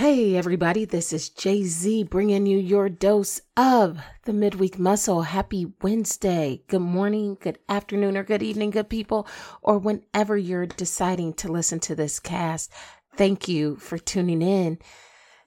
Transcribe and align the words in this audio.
Hey, 0.00 0.34
everybody, 0.34 0.86
this 0.86 1.12
is 1.12 1.28
Jay 1.28 1.62
Z 1.64 2.04
bringing 2.04 2.46
you 2.46 2.56
your 2.56 2.88
dose 2.88 3.42
of 3.54 4.00
the 4.24 4.32
midweek 4.32 4.78
muscle. 4.78 5.20
Happy 5.20 5.74
Wednesday. 5.82 6.62
Good 6.68 6.80
morning, 6.80 7.36
good 7.38 7.58
afternoon, 7.68 8.16
or 8.16 8.24
good 8.24 8.42
evening, 8.42 8.70
good 8.70 8.88
people, 8.88 9.28
or 9.60 9.76
whenever 9.76 10.38
you're 10.38 10.64
deciding 10.64 11.34
to 11.34 11.52
listen 11.52 11.80
to 11.80 11.94
this 11.94 12.18
cast. 12.18 12.72
Thank 13.14 13.46
you 13.46 13.76
for 13.76 13.98
tuning 13.98 14.40
in. 14.40 14.78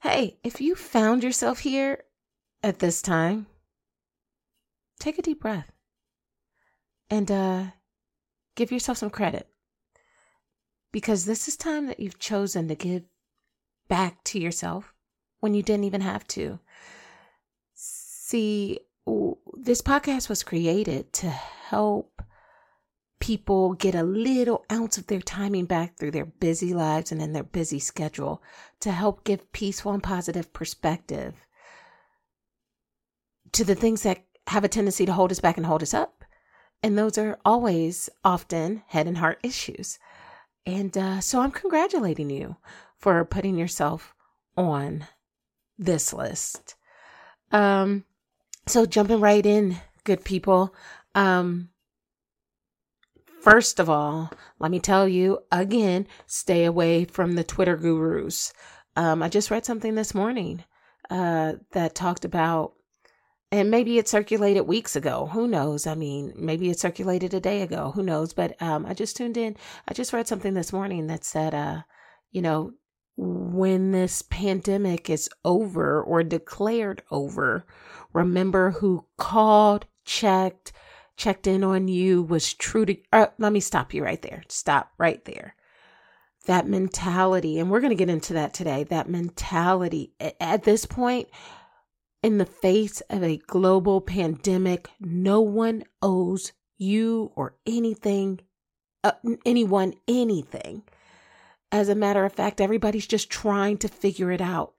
Hey, 0.04 0.38
if 0.44 0.62
you 0.62 0.76
found 0.76 1.24
yourself 1.24 1.58
here 1.58 2.04
at 2.62 2.78
this 2.78 3.02
time, 3.02 3.48
take 5.00 5.18
a 5.18 5.24
deep 5.24 5.42
breath 5.42 5.72
and 7.10 7.32
uh, 7.32 7.64
give 8.56 8.72
yourself 8.72 9.00
some 9.00 9.10
credit 9.10 9.48
because 10.92 11.26
this 11.26 11.48
is 11.48 11.58
time 11.58 11.88
that 11.88 12.00
you've 12.00 12.20
chosen 12.20 12.68
to 12.68 12.76
give 12.76 13.02
back 13.93 14.24
to 14.24 14.39
yourself 14.39 14.92
when 15.39 15.54
you 15.54 15.61
didn't 15.61 15.83
even 15.83 16.02
have 16.02 16.28
to. 16.28 16.57
See, 17.75 18.79
this 19.56 19.83
podcast 19.83 20.29
was 20.29 20.42
created 20.42 21.14
to 21.14 21.29
help 21.29 22.24
people 23.19 23.75
get 23.75 23.93
a 23.93 24.02
little 24.02 24.66
ounce 24.71 24.97
of 24.97 25.06
their 25.06 25.21
timing 25.21 25.66
back 25.66 25.96
through 25.96 26.10
their 26.10 26.25
busy 26.25 26.74
lives 26.74 27.11
and 27.11 27.21
in 27.21 27.33
their 27.33 27.43
busy 27.43 27.78
schedule 27.78 28.42
to 28.79 28.92
help 28.92 29.24
give 29.24 29.52
peaceful 29.52 29.92
and 29.92 30.02
positive 30.02 30.52
perspective 30.54 31.36
to 33.52 33.64
the 33.64 33.75
things 33.75 34.02
that 34.02 34.25
have 34.47 34.64
a 34.64 34.67
tendency 34.67 35.05
to 35.05 35.14
hold 35.14 35.31
us 35.31 35.39
back 35.39 35.58
and 35.58 35.67
hold 35.67 35.83
us 35.83 35.94
up. 35.94 36.25
And 36.81 36.97
those 36.97 37.19
are 37.19 37.38
always 37.45 38.09
often 38.23 38.81
head 38.88 39.05
and 39.05 39.19
heart 39.19 39.38
issues. 39.44 40.00
And 40.66 40.97
uh, 40.97 41.22
so 41.22 41.41
I'm 41.41 41.52
congratulating 41.52 42.31
you 42.31 42.58
for 43.03 43.25
putting 43.25 43.58
yourself 43.58 44.16
on 44.56 45.06
this 45.77 46.14
list. 46.14 46.75
Um, 47.52 48.05
so 48.66 48.86
jumping 48.86 49.19
right 49.19 49.45
in, 49.45 49.75
good 50.05 50.23
people. 50.23 50.73
Um, 51.14 51.67
first 53.42 53.81
of 53.81 53.89
all, 53.89 54.31
let 54.58 54.72
me 54.72 54.80
tell 54.80 55.05
you 55.05 55.39
again, 55.52 56.08
stay 56.27 56.64
away 56.64 57.03
from 57.03 57.33
the 57.33 57.44
Twitter 57.44 57.75
gurus. 57.75 58.53
Um, 58.95 59.22
I 59.22 59.27
just 59.27 59.52
read 59.52 59.66
something 59.66 59.95
this 59.95 60.16
morning 60.16 60.64
uh, 61.09 61.55
that 61.73 61.95
talked 61.95 62.23
about, 62.23 62.72
and 63.52 63.70
maybe 63.70 63.97
it 63.97 64.08
circulated 64.08 64.66
weeks 64.66 64.95
ago. 64.95 65.30
Who 65.33 65.45
knows? 65.45 65.86
I 65.86 65.95
mean, 65.95 66.31
maybe 66.38 66.70
it 66.70 66.80
circulated 66.80 67.33
a 67.33 67.42
day 67.42 67.64
ago. 67.64 67.92
Who 67.94 68.02
knows? 68.02 68.33
But 68.33 68.55
um, 68.61 68.86
I 68.86 68.94
just 68.94 69.17
tuned 69.17 69.36
in. 69.36 69.58
I 69.89 69.94
just 69.94 70.14
read 70.14 70.25
something 70.25 70.53
this 70.53 70.72
morning 70.72 71.08
that 71.08 71.25
said, 71.25 71.53
uh, 71.53 71.81
you 72.31 72.42
know, 72.42 72.72
when 73.16 73.92
this 73.92 74.22
pandemic 74.23 75.09
is 75.09 75.30
over 75.45 76.02
or 76.02 76.23
declared 76.23 77.03
over, 77.11 77.66
remember 78.11 78.72
who 78.72 79.05
called, 79.17 79.86
checked, 80.05 80.72
checked 81.16 81.47
in 81.47 81.64
on 81.64 81.88
you, 81.88 82.23
was 82.23 82.53
true 82.53 82.86
to. 82.86 82.97
Uh, 83.11 83.28
let 83.38 83.53
me 83.53 83.59
stop 83.59 83.94
you 83.94 84.03
right 84.03 84.22
there. 84.22 84.44
Stop 84.47 84.92
right 84.97 85.23
there. 85.25 85.55
That 86.45 86.67
mentality, 86.67 87.59
and 87.59 87.70
we're 87.70 87.80
going 87.80 87.92
to 87.92 87.95
get 87.95 88.09
into 88.09 88.33
that 88.33 88.53
today. 88.53 88.83
That 88.83 89.09
mentality 89.09 90.14
at 90.39 90.64
this 90.64 90.86
point, 90.86 91.30
in 92.22 92.38
the 92.38 92.45
face 92.45 93.02
of 93.09 93.23
a 93.23 93.38
global 93.38 94.02
pandemic, 94.02 94.89
no 95.00 95.42
one 95.42 95.83
owes 96.02 96.52
you 96.77 97.31
or 97.36 97.55
anything, 97.66 98.39
uh, 99.03 99.11
anyone 99.45 99.94
anything. 100.08 100.83
As 101.73 101.89
a 101.89 101.95
matter 101.95 102.23
of 102.23 102.31
fact, 102.31 102.61
everybody's 102.61 103.07
just 103.07 103.31
trying 103.31 103.79
to 103.79 103.88
figure 103.88 104.31
it 104.31 104.41
out. 104.41 104.75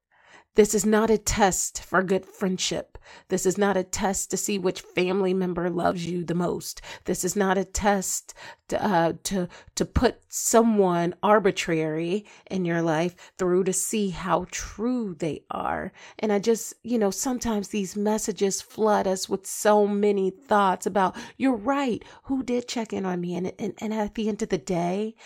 This 0.55 0.77
is 0.77 0.87
not 0.87 1.11
a 1.11 1.19
test 1.19 1.83
for 1.83 2.05
good 2.05 2.25
friendship. 2.25 2.99
This 3.31 3.47
is 3.47 3.59
not 3.59 3.77
a 3.77 3.83
test 3.83 4.31
to 4.31 4.37
see 4.37 4.59
which 4.59 4.81
family 4.81 5.35
member 5.35 5.69
loves 5.69 6.07
you 6.07 6.25
the 6.25 6.37
most. 6.37 6.81
This 7.07 7.25
is 7.25 7.35
not 7.35 7.59
a 7.59 7.65
test 7.65 8.33
to, 8.69 8.81
uh, 8.81 9.13
to, 9.25 9.49
to 9.75 9.85
put 9.85 10.21
someone 10.29 11.17
arbitrary 11.21 12.27
in 12.49 12.65
your 12.65 12.81
life 12.81 13.17
through 13.39 13.65
to 13.65 13.73
see 13.73 14.11
how 14.11 14.47
true 14.53 15.17
they 15.19 15.43
are. 15.51 15.93
And 16.21 16.33
I 16.33 16.39
just, 16.39 16.75
you 16.85 16.97
know, 16.97 17.11
sometimes 17.11 17.69
these 17.69 17.97
messages 17.97 18.63
flood 18.63 19.09
us 19.09 19.29
with 19.29 19.49
so 19.49 19.89
many 19.89 20.31
thoughts 20.31 20.87
about, 20.87 21.17
you're 21.37 21.57
right. 21.57 22.05
Who 22.27 22.45
did 22.45 22.69
check 22.69 22.93
in 22.93 23.05
on 23.05 23.21
me? 23.21 23.35
And, 23.35 23.53
and, 23.59 23.75
and 23.79 23.93
at 23.93 24.15
the 24.15 24.29
end 24.29 24.43
of 24.43 24.51
the 24.51 24.59
day, 24.59 25.17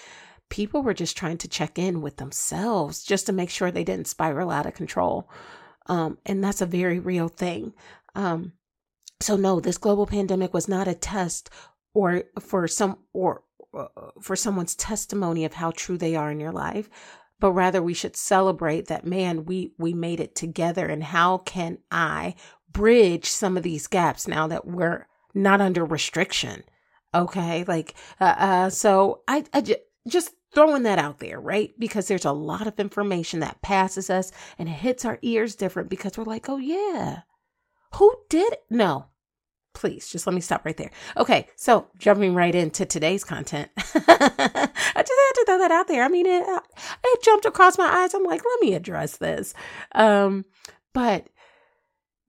people 0.48 0.82
were 0.82 0.94
just 0.94 1.16
trying 1.16 1.38
to 1.38 1.48
check 1.48 1.78
in 1.78 2.00
with 2.00 2.16
themselves 2.16 3.02
just 3.02 3.26
to 3.26 3.32
make 3.32 3.50
sure 3.50 3.70
they 3.70 3.84
didn't 3.84 4.06
spiral 4.06 4.50
out 4.50 4.66
of 4.66 4.74
control. 4.74 5.28
Um, 5.86 6.18
and 6.26 6.42
that's 6.42 6.60
a 6.60 6.66
very 6.66 6.98
real 6.98 7.28
thing. 7.28 7.74
Um, 8.14 8.52
so 9.20 9.36
no, 9.36 9.60
this 9.60 9.78
global 9.78 10.06
pandemic 10.06 10.54
was 10.54 10.68
not 10.68 10.88
a 10.88 10.94
test 10.94 11.50
or 11.94 12.24
for 12.40 12.68
some 12.68 12.98
or 13.12 13.42
uh, 13.74 13.86
for 14.20 14.36
someone's 14.36 14.74
testimony 14.74 15.44
of 15.44 15.54
how 15.54 15.70
true 15.72 15.98
they 15.98 16.14
are 16.14 16.30
in 16.30 16.40
your 16.40 16.52
life, 16.52 16.88
but 17.40 17.52
rather 17.52 17.82
we 17.82 17.94
should 17.94 18.16
celebrate 18.16 18.86
that 18.86 19.06
man 19.06 19.44
we 19.44 19.72
we 19.78 19.92
made 19.92 20.20
it 20.20 20.34
together 20.34 20.86
and 20.86 21.04
how 21.04 21.38
can 21.38 21.78
I 21.90 22.34
bridge 22.70 23.26
some 23.26 23.56
of 23.56 23.62
these 23.62 23.86
gaps 23.86 24.28
now 24.28 24.46
that 24.46 24.66
we're 24.66 25.06
not 25.34 25.60
under 25.60 25.84
restriction 25.84 26.62
okay 27.14 27.64
like 27.64 27.94
uh, 28.20 28.34
uh 28.38 28.70
so 28.70 29.22
i 29.26 29.44
i 29.52 29.60
just, 29.60 29.80
just 30.06 30.30
throwing 30.54 30.82
that 30.84 30.98
out 30.98 31.18
there, 31.18 31.40
right? 31.40 31.72
Because 31.78 32.08
there's 32.08 32.24
a 32.24 32.32
lot 32.32 32.66
of 32.66 32.78
information 32.80 33.40
that 33.40 33.62
passes 33.62 34.10
us 34.10 34.32
and 34.58 34.68
it 34.68 34.72
hits 34.72 35.04
our 35.04 35.18
ears 35.22 35.54
different 35.54 35.88
because 35.88 36.16
we're 36.16 36.24
like, 36.24 36.48
oh, 36.48 36.56
yeah, 36.56 37.22
who 37.94 38.14
did 38.28 38.52
it? 38.52 38.64
No, 38.70 39.06
please 39.74 40.08
just 40.08 40.26
let 40.26 40.34
me 40.34 40.40
stop 40.40 40.64
right 40.64 40.76
there. 40.76 40.90
Okay, 41.16 41.48
so 41.56 41.86
jumping 41.98 42.34
right 42.34 42.54
into 42.54 42.84
today's 42.84 43.24
content, 43.24 43.70
I 43.76 43.82
just 43.84 44.08
had 44.08 44.96
to 44.96 45.44
throw 45.46 45.58
that 45.58 45.70
out 45.72 45.88
there. 45.88 46.02
I 46.02 46.08
mean, 46.08 46.26
it, 46.26 46.44
it 47.04 47.22
jumped 47.22 47.44
across 47.44 47.78
my 47.78 47.86
eyes. 47.86 48.14
I'm 48.14 48.24
like, 48.24 48.42
let 48.44 48.60
me 48.60 48.74
address 48.74 49.16
this. 49.18 49.54
Um, 49.92 50.44
but 50.92 51.28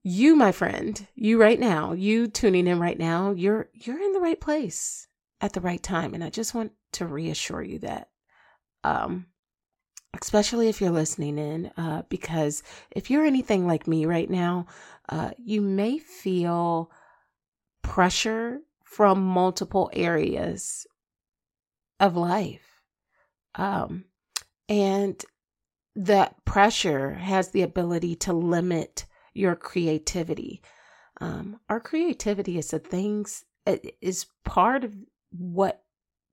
you, 0.03 0.35
my 0.35 0.51
friend, 0.51 1.07
you 1.15 1.39
right 1.39 1.59
now, 1.59 1.93
you 1.93 2.27
tuning 2.27 2.67
in 2.67 2.79
right 2.79 2.97
now, 2.97 3.31
you're 3.31 3.69
you're 3.73 4.01
in 4.01 4.13
the 4.13 4.19
right 4.19 4.39
place 4.39 5.07
at 5.41 5.53
the 5.53 5.61
right 5.61 5.81
time, 5.81 6.13
and 6.13 6.23
I 6.23 6.29
just 6.29 6.53
want 6.53 6.73
to 6.93 7.05
reassure 7.05 7.61
you 7.61 7.79
that. 7.79 8.09
Um, 8.83 9.27
especially 10.21 10.69
if 10.69 10.81
you're 10.81 10.89
listening 10.89 11.37
in, 11.37 11.71
uh, 11.77 12.03
because 12.09 12.63
if 12.91 13.09
you're 13.09 13.25
anything 13.25 13.67
like 13.67 13.87
me 13.87 14.05
right 14.05 14.29
now, 14.29 14.65
uh, 15.09 15.31
you 15.37 15.61
may 15.61 15.99
feel 15.99 16.91
pressure 17.81 18.59
from 18.83 19.23
multiple 19.23 19.89
areas 19.93 20.87
of 21.99 22.15
life. 22.15 22.81
Um, 23.55 24.05
and 24.67 25.23
that 25.95 26.43
pressure 26.45 27.13
has 27.13 27.51
the 27.51 27.61
ability 27.61 28.15
to 28.15 28.33
limit 28.33 29.05
your 29.33 29.55
creativity. 29.55 30.61
Um, 31.21 31.59
our 31.69 31.79
creativity 31.79 32.57
is 32.57 32.69
the 32.69 32.79
things, 32.79 33.45
it 33.65 33.97
is 34.01 34.25
part 34.43 34.83
of 34.83 34.95
what 35.31 35.83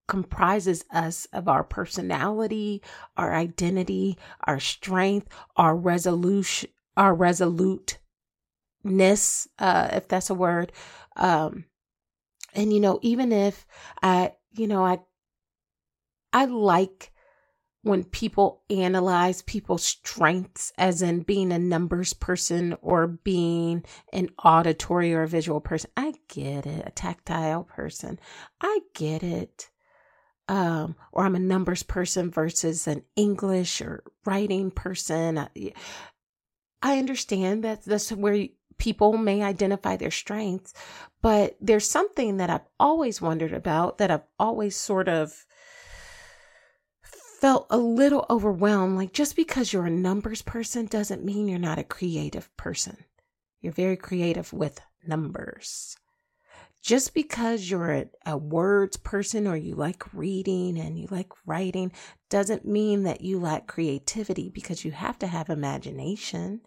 comprises 0.08 0.84
us 0.92 1.26
of 1.32 1.48
our 1.48 1.64
personality, 1.64 2.82
our 3.16 3.34
identity, 3.34 4.16
our 4.44 4.60
strength, 4.60 5.28
our 5.56 5.74
resolution, 5.76 6.70
our 6.96 7.14
resoluteness, 7.14 7.98
uh, 9.58 9.88
if 9.92 10.08
that's 10.08 10.30
a 10.30 10.34
word. 10.34 10.72
Um, 11.16 11.64
and 12.54 12.72
you 12.72 12.80
know, 12.80 12.98
even 13.02 13.32
if 13.32 13.66
I, 14.02 14.32
you 14.52 14.66
know, 14.66 14.84
I, 14.84 15.00
I 16.32 16.44
like 16.46 17.12
when 17.86 18.02
people 18.02 18.62
analyze 18.69 19.43
people's 19.43 19.84
strengths 19.84 20.72
as 20.76 21.02
in 21.02 21.20
being 21.20 21.52
a 21.52 21.58
numbers 21.58 22.12
person 22.12 22.76
or 22.82 23.06
being 23.06 23.84
an 24.12 24.28
auditory 24.44 25.14
or 25.14 25.22
a 25.22 25.28
visual 25.28 25.61
person. 25.61 25.88
I 25.96 26.14
get 26.28 26.66
it. 26.66 26.84
A 26.84 26.90
tactile 26.90 27.62
person. 27.62 28.19
I 28.61 28.81
get 28.93 29.22
it 29.22 29.70
um, 30.49 30.96
or 31.12 31.25
I'm 31.25 31.37
a 31.37 31.40
numbers 31.40 31.84
person 31.84 32.31
versus 32.31 32.88
an 32.88 33.02
English 33.14 33.81
or 33.81 34.02
writing 34.25 34.72
person. 34.72 35.38
I, 35.38 35.49
I 36.82 36.99
understand 36.99 37.62
that 37.62 37.84
that's 37.84 38.11
where 38.11 38.46
people 38.78 39.16
may 39.16 39.43
identify 39.43 39.96
their 39.96 40.11
strengths, 40.11 40.75
but 41.22 41.56
there's 41.61 41.88
something 41.88 42.38
that 42.38 42.50
I've 42.50 42.66
always 42.81 43.20
wondered 43.20 43.52
about 43.52 43.99
that 43.99 44.11
I've 44.11 44.26
always 44.40 44.76
sort 44.76 45.08
of 45.08 45.46
felt 47.41 47.67
a 47.71 47.79
little 47.79 48.27
overwhelmed. 48.31 48.97
Like 48.97 49.12
just 49.12 49.37
because 49.37 49.73
you're 49.73 49.87
a 49.87 49.91
numbers 49.91 50.43
person 50.43 50.87
doesn't 50.87 51.25
mean 51.25 51.49
you're 51.49 51.59
not 51.59 51.79
a 51.79 51.85
creative 51.85 52.55
person. 52.56 53.05
You're 53.61 53.73
very 53.73 53.97
creative 53.97 54.53
with 54.53 54.81
numbers 55.06 55.97
just 56.87 57.15
because 57.15 57.69
you're 57.69 57.93
a, 57.93 58.06
a, 58.27 58.37
words 58.37 58.97
person 58.97 59.49
or 59.49 59.56
you 59.56 59.75
like 59.75 60.05
reading 60.15 60.79
and 60.79 60.97
you 60.97 61.09
like 61.11 61.33
writing 61.44 61.91
doesn't 62.31 62.65
mean 62.65 63.03
that 63.03 63.21
you 63.21 63.41
lack 63.41 63.67
creativity 63.67 64.49
because 64.49 64.85
you 64.85 64.93
have 64.93 65.19
to 65.19 65.27
have 65.27 65.50
imagination. 65.50 66.61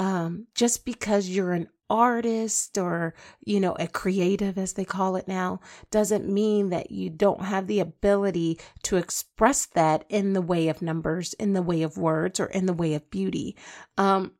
Um, 0.00 0.46
just 0.54 0.86
because 0.86 1.28
you're 1.28 1.52
an 1.52 1.68
artist 1.90 2.78
or, 2.78 3.14
you 3.44 3.60
know, 3.60 3.76
a 3.78 3.86
creative 3.86 4.56
as 4.56 4.72
they 4.72 4.84
call 4.84 5.16
it 5.16 5.28
now, 5.28 5.60
doesn't 5.90 6.26
mean 6.26 6.70
that 6.70 6.90
you 6.90 7.10
don't 7.10 7.42
have 7.42 7.66
the 7.66 7.80
ability 7.80 8.58
to 8.84 8.96
express 8.96 9.66
that 9.66 10.06
in 10.08 10.32
the 10.32 10.40
way 10.40 10.68
of 10.68 10.80
numbers, 10.80 11.34
in 11.34 11.52
the 11.52 11.62
way 11.62 11.82
of 11.82 11.98
words, 11.98 12.40
or 12.40 12.46
in 12.46 12.64
the 12.64 12.72
way 12.72 12.94
of 12.94 13.10
beauty. 13.10 13.54
Um, 13.98 14.32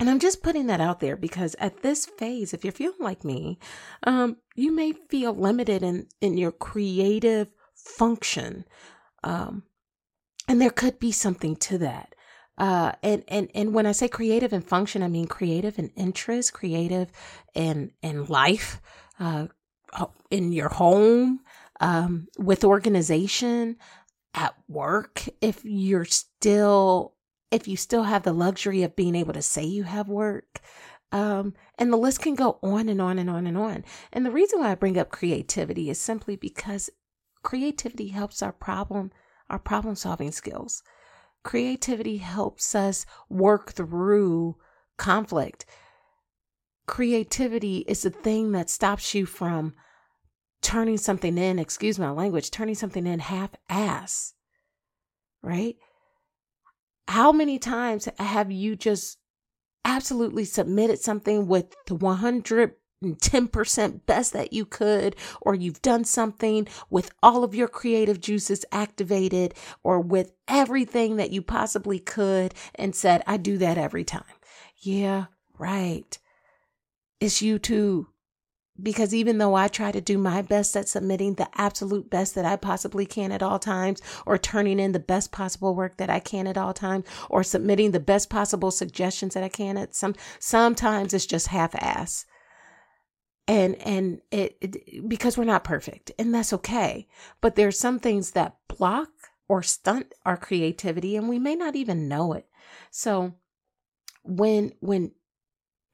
and 0.00 0.08
I'm 0.08 0.18
just 0.18 0.42
putting 0.42 0.66
that 0.68 0.80
out 0.80 1.00
there 1.00 1.16
because 1.16 1.54
at 1.58 1.82
this 1.82 2.06
phase, 2.06 2.54
if 2.54 2.64
you're 2.64 2.72
feeling 2.72 2.96
like 3.00 3.22
me, 3.22 3.58
um, 4.04 4.38
you 4.54 4.74
may 4.74 4.92
feel 4.92 5.34
limited 5.34 5.82
in, 5.82 6.06
in 6.22 6.38
your 6.38 6.52
creative 6.52 7.48
function. 7.74 8.64
Um, 9.22 9.64
and 10.48 10.58
there 10.58 10.70
could 10.70 10.98
be 10.98 11.12
something 11.12 11.54
to 11.56 11.76
that. 11.78 12.14
Uh, 12.58 12.92
and, 13.02 13.22
and, 13.28 13.50
and 13.54 13.74
when 13.74 13.86
I 13.86 13.92
say 13.92 14.08
creative 14.08 14.52
and 14.52 14.64
function, 14.64 15.02
I 15.02 15.08
mean 15.08 15.26
creative 15.26 15.78
and 15.78 15.90
interest, 15.94 16.52
creative 16.52 17.10
and, 17.54 17.92
and 18.02 18.28
life, 18.28 18.80
uh, 19.20 19.46
in 20.30 20.52
your 20.52 20.68
home, 20.68 21.40
um, 21.80 22.28
with 22.38 22.64
organization, 22.64 23.76
at 24.34 24.54
work. 24.68 25.24
If 25.40 25.64
you're 25.64 26.04
still 26.04 27.14
if 27.50 27.68
you 27.68 27.76
still 27.76 28.04
have 28.04 28.24
the 28.24 28.32
luxury 28.32 28.82
of 28.82 28.96
being 28.96 29.14
able 29.14 29.32
to 29.32 29.42
say 29.42 29.64
you 29.64 29.84
have 29.84 30.08
work. 30.08 30.60
Um, 31.12 31.54
and 31.78 31.92
the 31.92 31.96
list 31.96 32.20
can 32.20 32.34
go 32.34 32.58
on 32.62 32.88
and 32.88 33.00
on 33.00 33.18
and 33.18 33.30
on 33.30 33.46
and 33.46 33.56
on. 33.56 33.84
And 34.12 34.26
the 34.26 34.32
reason 34.32 34.58
why 34.58 34.72
I 34.72 34.74
bring 34.74 34.98
up 34.98 35.10
creativity 35.10 35.88
is 35.88 36.00
simply 36.00 36.36
because 36.36 36.90
creativity 37.42 38.08
helps 38.08 38.42
our 38.42 38.52
problem, 38.52 39.12
our 39.48 39.60
problem 39.60 39.94
solving 39.94 40.32
skills. 40.32 40.82
Creativity 41.46 42.16
helps 42.16 42.74
us 42.74 43.06
work 43.28 43.70
through 43.70 44.56
conflict. 44.96 45.64
Creativity 46.88 47.84
is 47.86 48.02
the 48.02 48.10
thing 48.10 48.50
that 48.50 48.68
stops 48.68 49.14
you 49.14 49.26
from 49.26 49.72
turning 50.60 50.98
something 50.98 51.38
in, 51.38 51.60
excuse 51.60 52.00
my 52.00 52.10
language, 52.10 52.50
turning 52.50 52.74
something 52.74 53.06
in 53.06 53.20
half 53.20 53.50
ass, 53.68 54.34
right? 55.40 55.76
How 57.06 57.30
many 57.30 57.60
times 57.60 58.08
have 58.18 58.50
you 58.50 58.74
just 58.74 59.16
absolutely 59.84 60.44
submitted 60.44 60.98
something 60.98 61.46
with 61.46 61.72
100 61.88 62.72
10% 63.04 64.06
best 64.06 64.32
that 64.32 64.52
you 64.52 64.64
could, 64.64 65.16
or 65.42 65.54
you've 65.54 65.82
done 65.82 66.04
something 66.04 66.66
with 66.88 67.10
all 67.22 67.44
of 67.44 67.54
your 67.54 67.68
creative 67.68 68.20
juices 68.20 68.64
activated, 68.72 69.54
or 69.82 70.00
with 70.00 70.32
everything 70.48 71.16
that 71.16 71.30
you 71.30 71.42
possibly 71.42 71.98
could, 71.98 72.54
and 72.74 72.94
said, 72.94 73.22
I 73.26 73.36
do 73.36 73.58
that 73.58 73.78
every 73.78 74.04
time. 74.04 74.22
Yeah, 74.78 75.26
right. 75.58 76.18
It's 77.20 77.42
you 77.42 77.58
too. 77.58 78.08
Because 78.82 79.14
even 79.14 79.38
though 79.38 79.54
I 79.54 79.68
try 79.68 79.90
to 79.90 80.02
do 80.02 80.18
my 80.18 80.42
best 80.42 80.76
at 80.76 80.86
submitting 80.86 81.34
the 81.34 81.48
absolute 81.54 82.10
best 82.10 82.34
that 82.34 82.44
I 82.44 82.56
possibly 82.56 83.06
can 83.06 83.32
at 83.32 83.42
all 83.42 83.58
times, 83.58 84.02
or 84.26 84.36
turning 84.36 84.78
in 84.78 84.92
the 84.92 84.98
best 84.98 85.32
possible 85.32 85.74
work 85.74 85.96
that 85.96 86.10
I 86.10 86.20
can 86.20 86.46
at 86.46 86.58
all 86.58 86.74
times, 86.74 87.06
or 87.30 87.42
submitting 87.42 87.92
the 87.92 88.00
best 88.00 88.28
possible 88.28 88.70
suggestions 88.70 89.32
that 89.32 89.42
I 89.42 89.48
can 89.48 89.78
at 89.78 89.94
some, 89.94 90.14
sometimes 90.38 91.14
it's 91.14 91.24
just 91.24 91.48
half 91.48 91.74
ass 91.74 92.26
and, 93.48 93.76
and 93.82 94.20
it, 94.32 94.56
it, 94.60 95.08
because 95.08 95.38
we're 95.38 95.44
not 95.44 95.62
perfect 95.62 96.10
and 96.18 96.34
that's 96.34 96.52
okay. 96.52 97.06
But 97.40 97.54
there's 97.54 97.78
some 97.78 98.00
things 98.00 98.32
that 98.32 98.56
block 98.66 99.08
or 99.48 99.62
stunt 99.62 100.12
our 100.24 100.36
creativity 100.36 101.16
and 101.16 101.28
we 101.28 101.38
may 101.38 101.54
not 101.54 101.76
even 101.76 102.08
know 102.08 102.32
it. 102.32 102.48
So 102.90 103.34
when, 104.24 104.72
when 104.80 105.12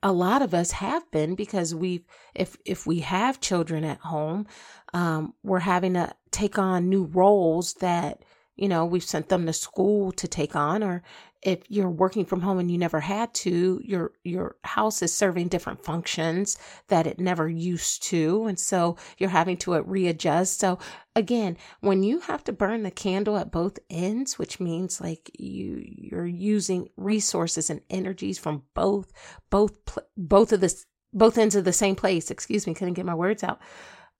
a 0.02 0.12
lot 0.12 0.42
of 0.42 0.52
us 0.52 0.72
have 0.72 1.08
been 1.10 1.34
because 1.34 1.74
we've 1.74 2.04
if 2.34 2.56
if 2.64 2.86
we 2.86 3.00
have 3.00 3.40
children 3.40 3.84
at 3.84 4.00
home 4.00 4.46
um, 4.92 5.34
we're 5.42 5.60
having 5.60 5.94
to 5.94 6.12
take 6.30 6.58
on 6.58 6.88
new 6.88 7.04
roles 7.04 7.74
that 7.74 8.24
you 8.56 8.68
know 8.68 8.84
we've 8.84 9.04
sent 9.04 9.28
them 9.28 9.46
to 9.46 9.52
school 9.52 10.10
to 10.12 10.26
take 10.26 10.56
on 10.56 10.82
or 10.82 11.02
if 11.42 11.60
you're 11.68 11.90
working 11.90 12.24
from 12.24 12.40
home 12.40 12.58
and 12.58 12.70
you 12.70 12.78
never 12.78 13.00
had 13.00 13.32
to 13.34 13.80
your 13.84 14.12
your 14.24 14.56
house 14.64 15.02
is 15.02 15.12
serving 15.12 15.48
different 15.48 15.84
functions 15.84 16.56
that 16.88 17.06
it 17.06 17.18
never 17.18 17.48
used 17.48 18.02
to 18.04 18.46
and 18.46 18.58
so 18.58 18.96
you're 19.18 19.30
having 19.30 19.56
to 19.56 19.80
readjust. 19.82 20.60
So 20.60 20.78
again 21.16 21.56
when 21.80 22.02
you 22.02 22.20
have 22.20 22.44
to 22.44 22.52
burn 22.52 22.82
the 22.82 22.90
candle 22.90 23.36
at 23.36 23.50
both 23.50 23.78
ends 23.90 24.38
which 24.38 24.60
means 24.60 25.00
like 25.00 25.30
you 25.38 25.82
you're 25.84 26.26
using 26.26 26.88
resources 26.96 27.70
and 27.70 27.80
energies 27.90 28.38
from 28.38 28.62
both 28.74 29.12
both 29.50 29.72
both 30.16 30.52
of 30.52 30.60
the 30.60 30.74
both 31.12 31.36
ends 31.36 31.54
of 31.54 31.64
the 31.64 31.72
same 31.72 31.96
place 31.96 32.30
excuse 32.30 32.66
me 32.66 32.74
couldn't 32.74 32.94
get 32.94 33.04
my 33.04 33.14
words 33.14 33.42
out 33.42 33.60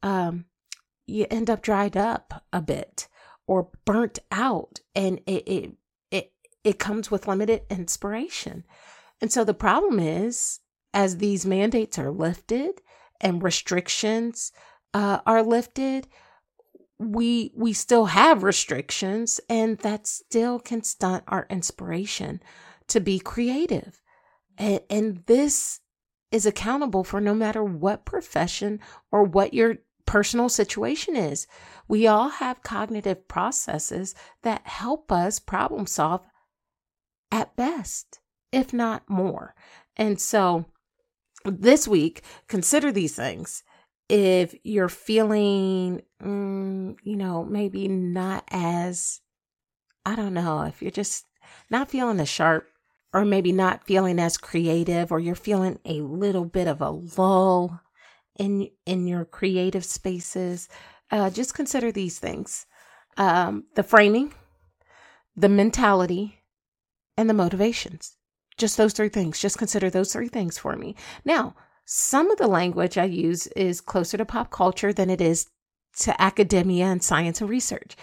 um 0.02 0.44
you 1.06 1.26
end 1.30 1.48
up 1.48 1.62
dried 1.62 1.96
up 1.96 2.44
a 2.52 2.60
bit 2.60 3.08
or 3.46 3.70
burnt 3.84 4.19
out 4.30 4.80
and 4.94 5.19
it, 5.26 5.48
it 5.48 5.72
it 6.64 6.78
comes 6.78 7.10
with 7.10 7.26
limited 7.26 7.62
inspiration. 7.70 8.64
And 9.20 9.32
so 9.32 9.44
the 9.44 9.54
problem 9.54 9.98
is 9.98 10.60
as 10.94 11.16
these 11.16 11.46
mandates 11.46 11.98
are 11.98 12.10
lifted 12.10 12.80
and 13.20 13.42
restrictions 13.42 14.52
uh, 14.94 15.20
are 15.26 15.42
lifted, 15.42 16.06
we 16.98 17.52
we 17.56 17.72
still 17.72 18.06
have 18.06 18.42
restrictions 18.42 19.40
and 19.48 19.78
that 19.78 20.06
still 20.06 20.58
can 20.58 20.82
stunt 20.82 21.24
our 21.26 21.46
inspiration 21.50 22.40
to 22.88 23.00
be 23.00 23.18
creative. 23.18 24.00
And, 24.58 24.80
and 24.90 25.22
this 25.26 25.80
is 26.30 26.46
accountable 26.46 27.04
for 27.04 27.20
no 27.20 27.34
matter 27.34 27.62
what 27.62 28.04
profession 28.04 28.80
or 29.10 29.24
what 29.24 29.54
your 29.54 29.78
personal 30.06 30.48
situation 30.48 31.16
is. 31.16 31.46
We 31.88 32.06
all 32.06 32.28
have 32.28 32.62
cognitive 32.62 33.28
processes 33.28 34.14
that 34.42 34.66
help 34.66 35.10
us 35.12 35.38
problem 35.38 35.86
solve 35.86 36.22
at 37.32 37.56
best, 37.56 38.20
if 38.52 38.73
not 38.73 39.08
more. 39.08 39.56
And 39.96 40.20
so 40.20 40.67
this 41.44 41.88
week, 41.88 42.23
consider 42.46 42.93
these 42.93 43.17
things. 43.17 43.64
If 44.08 44.55
you're 44.62 44.90
feeling, 44.90 46.02
mm, 46.23 46.96
you 47.02 47.17
know, 47.17 47.44
maybe 47.44 47.88
not 47.88 48.44
as, 48.50 49.20
I 50.05 50.14
don't 50.14 50.34
know, 50.34 50.62
if 50.62 50.82
you're 50.82 50.90
just 50.90 51.26
not 51.70 51.90
feeling 51.90 52.20
as 52.20 52.29
sharp 52.29 52.69
or 53.15 53.24
maybe 53.24 53.53
not 53.53 53.86
feeling 53.86 54.19
as 54.19 54.36
creative 54.36 55.10
or 55.10 55.19
you're 55.19 55.34
feeling 55.34 55.79
a 55.84 56.01
little 56.03 56.44
bit 56.44 56.69
of 56.69 56.81
a 56.81 56.91
lull 56.91 57.81
in 58.39 58.69
in 58.86 59.06
your 59.06 59.24
creative 59.24 59.84
spaces, 59.84 60.69
uh, 61.10 61.31
just 61.31 61.55
consider 61.55 61.91
these 61.93 62.19
things: 62.19 62.67
um, 63.17 63.65
the 63.74 63.82
framing, 63.82 64.32
the 65.36 65.48
mentality, 65.48 66.42
and 67.16 67.28
the 67.28 67.34
motivations. 67.34 68.16
Just 68.56 68.76
those 68.76 68.92
three 68.92 69.08
things. 69.08 69.38
Just 69.38 69.58
consider 69.58 69.90
those 69.90 70.12
three 70.12 70.28
things 70.28 70.58
for 70.58 70.76
me. 70.76 70.94
Now, 71.24 71.54
some 71.84 72.31
of 72.31 72.38
the 72.38 72.46
language 72.46 72.96
I 72.98 73.04
use 73.04 73.46
is 73.48 73.81
closer 73.81 74.16
to 74.16 74.24
pop 74.24 74.50
culture 74.50 74.92
than 74.92 75.10
it 75.10 75.20
is 75.20 75.48
to 76.00 76.20
academia 76.20 76.86
and 76.86 77.02
science 77.02 77.40
and 77.40 77.50
research. 77.50 77.96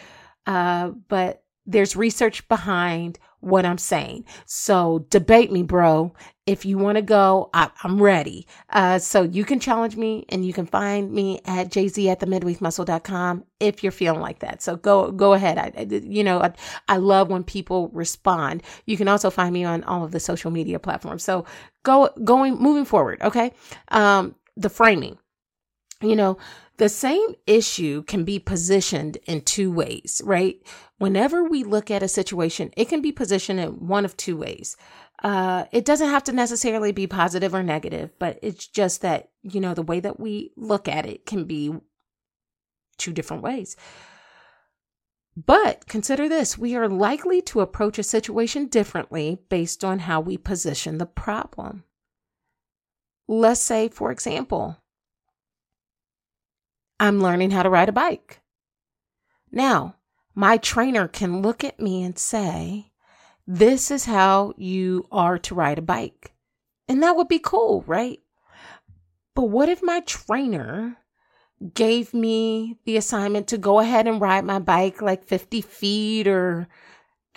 Uh, 0.46 0.90
but 1.08 1.44
there's 1.66 1.96
research 1.96 2.48
behind 2.48 3.20
what 3.42 3.66
I'm 3.66 3.78
saying. 3.78 4.26
So 4.46 5.06
debate 5.10 5.52
me, 5.52 5.64
bro. 5.64 6.14
If 6.46 6.66
you 6.66 6.78
want 6.78 6.96
to 6.96 7.02
go, 7.02 7.50
I, 7.54 7.70
am 7.84 8.02
ready. 8.02 8.48
Uh, 8.70 8.98
so 8.98 9.22
you 9.22 9.46
can 9.46 9.60
challenge 9.60 9.96
me 9.96 10.26
and 10.30 10.44
you 10.44 10.52
can 10.52 10.66
find 10.66 11.12
me 11.12 11.40
at 11.46 11.70
jz 11.70 12.08
at 12.08 12.20
the 12.20 12.26
midweekmuscle.com 12.26 13.44
if 13.60 13.84
you're 13.84 13.92
feeling 13.92 14.20
like 14.20 14.40
that. 14.40 14.62
So 14.64 14.76
go, 14.76 15.12
go 15.12 15.34
ahead. 15.34 15.58
I, 15.58 15.84
you 15.84 16.24
know, 16.24 16.42
I, 16.42 16.54
I 16.88 16.98
love 16.98 17.30
when 17.30 17.44
people 17.44 17.90
respond. 17.90 18.64
You 18.86 18.98
can 18.98 19.08
also 19.08 19.30
find 19.30 19.54
me 19.54 19.64
on 19.64 19.84
all 19.84 20.04
of 20.04 20.12
the 20.12 20.20
social 20.20 20.50
media 20.50 20.80
platforms. 20.80 21.24
So 21.24 21.46
go, 21.84 22.10
going, 22.24 22.56
moving 22.56 22.86
forward. 22.86 23.22
Okay. 23.22 23.52
Um, 23.90 24.36
the 24.58 24.70
framing, 24.70 25.18
you 26.02 26.16
know, 26.16 26.38
the 26.78 26.90
same 26.90 27.36
issue 27.46 28.04
can 28.04 28.24
be 28.24 28.40
positioned 28.40 29.18
in 29.26 29.42
two 29.42 29.72
ways, 29.72 30.22
right? 30.24 30.60
Whenever 31.00 31.44
we 31.44 31.64
look 31.64 31.90
at 31.90 32.04
a 32.04 32.10
situation, 32.10 32.72
it 32.76 32.90
can 32.90 33.02
be 33.02 33.12
positioned 33.12 33.60
in 33.60 33.88
one 33.88 34.04
of 34.06 34.16
two 34.18 34.36
ways. 34.38 34.76
Uh, 35.24 35.64
it 35.72 35.86
doesn't 35.86 36.10
have 36.10 36.24
to 36.26 36.34
necessarily 36.34 36.92
be 36.92 37.08
positive 37.08 37.54
or 37.54 37.64
negative, 37.64 38.12
but 38.20 38.38
it's 38.42 38.68
just 38.68 39.02
that, 39.02 39.30
you 39.42 39.62
know, 39.62 39.74
the 39.74 39.82
way 39.82 40.02
that 40.02 40.20
we 40.20 40.52
look 40.58 40.88
at 40.88 41.06
it 41.06 41.26
can 41.26 41.46
be 41.46 41.74
two 42.98 43.14
different 43.14 43.42
ways. 43.42 43.78
But 45.38 45.88
consider 45.88 46.28
this 46.28 46.58
we 46.58 46.76
are 46.76 46.90
likely 46.90 47.42
to 47.44 47.62
approach 47.62 47.98
a 47.98 48.04
situation 48.04 48.68
differently 48.68 49.40
based 49.48 49.86
on 49.86 50.00
how 50.00 50.20
we 50.20 50.38
position 50.38 50.98
the 50.98 51.06
problem. 51.06 51.86
Let's 53.26 53.62
say, 53.62 53.88
for 53.88 54.12
example, 54.12 54.82
I'm 57.00 57.22
learning 57.22 57.52
how 57.52 57.64
to 57.64 57.70
ride 57.70 57.88
a 57.88 57.94
bike. 57.94 58.42
Now, 59.50 59.96
my 60.36 60.58
trainer 60.58 61.08
can 61.08 61.42
look 61.42 61.64
at 61.64 61.80
me 61.80 62.04
and 62.04 62.18
say, 62.18 62.92
This 63.48 63.92
is 63.92 64.06
how 64.06 64.54
you 64.58 65.08
are 65.12 65.38
to 65.40 65.56
ride 65.56 65.78
a 65.78 65.82
bike. 65.82 66.34
And 66.88 67.04
that 67.04 67.16
would 67.16 67.28
be 67.28 67.40
cool, 67.40 67.84
right? 67.86 68.20
But 69.36 69.44
what 69.44 69.70
if 69.70 69.82
my 69.84 70.02
trainer 70.02 70.98
gave 71.74 72.14
me 72.14 72.78
the 72.86 72.98
assignment 72.98 73.48
to 73.48 73.58
go 73.58 73.80
ahead 73.80 74.08
and 74.08 74.22
ride 74.22 74.46
my 74.46 74.60
bike 74.60 75.02
like 75.02 75.24
50 75.24 75.62
feet 75.62 76.28
or 76.28 76.68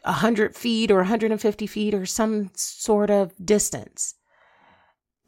100 0.05 0.57
feet 0.57 0.91
or 0.91 0.99
150 0.99 1.67
feet 1.67 1.95
or 1.95 2.07
some 2.07 2.51
sort 2.55 3.11
of 3.11 3.35
distance? 3.45 4.15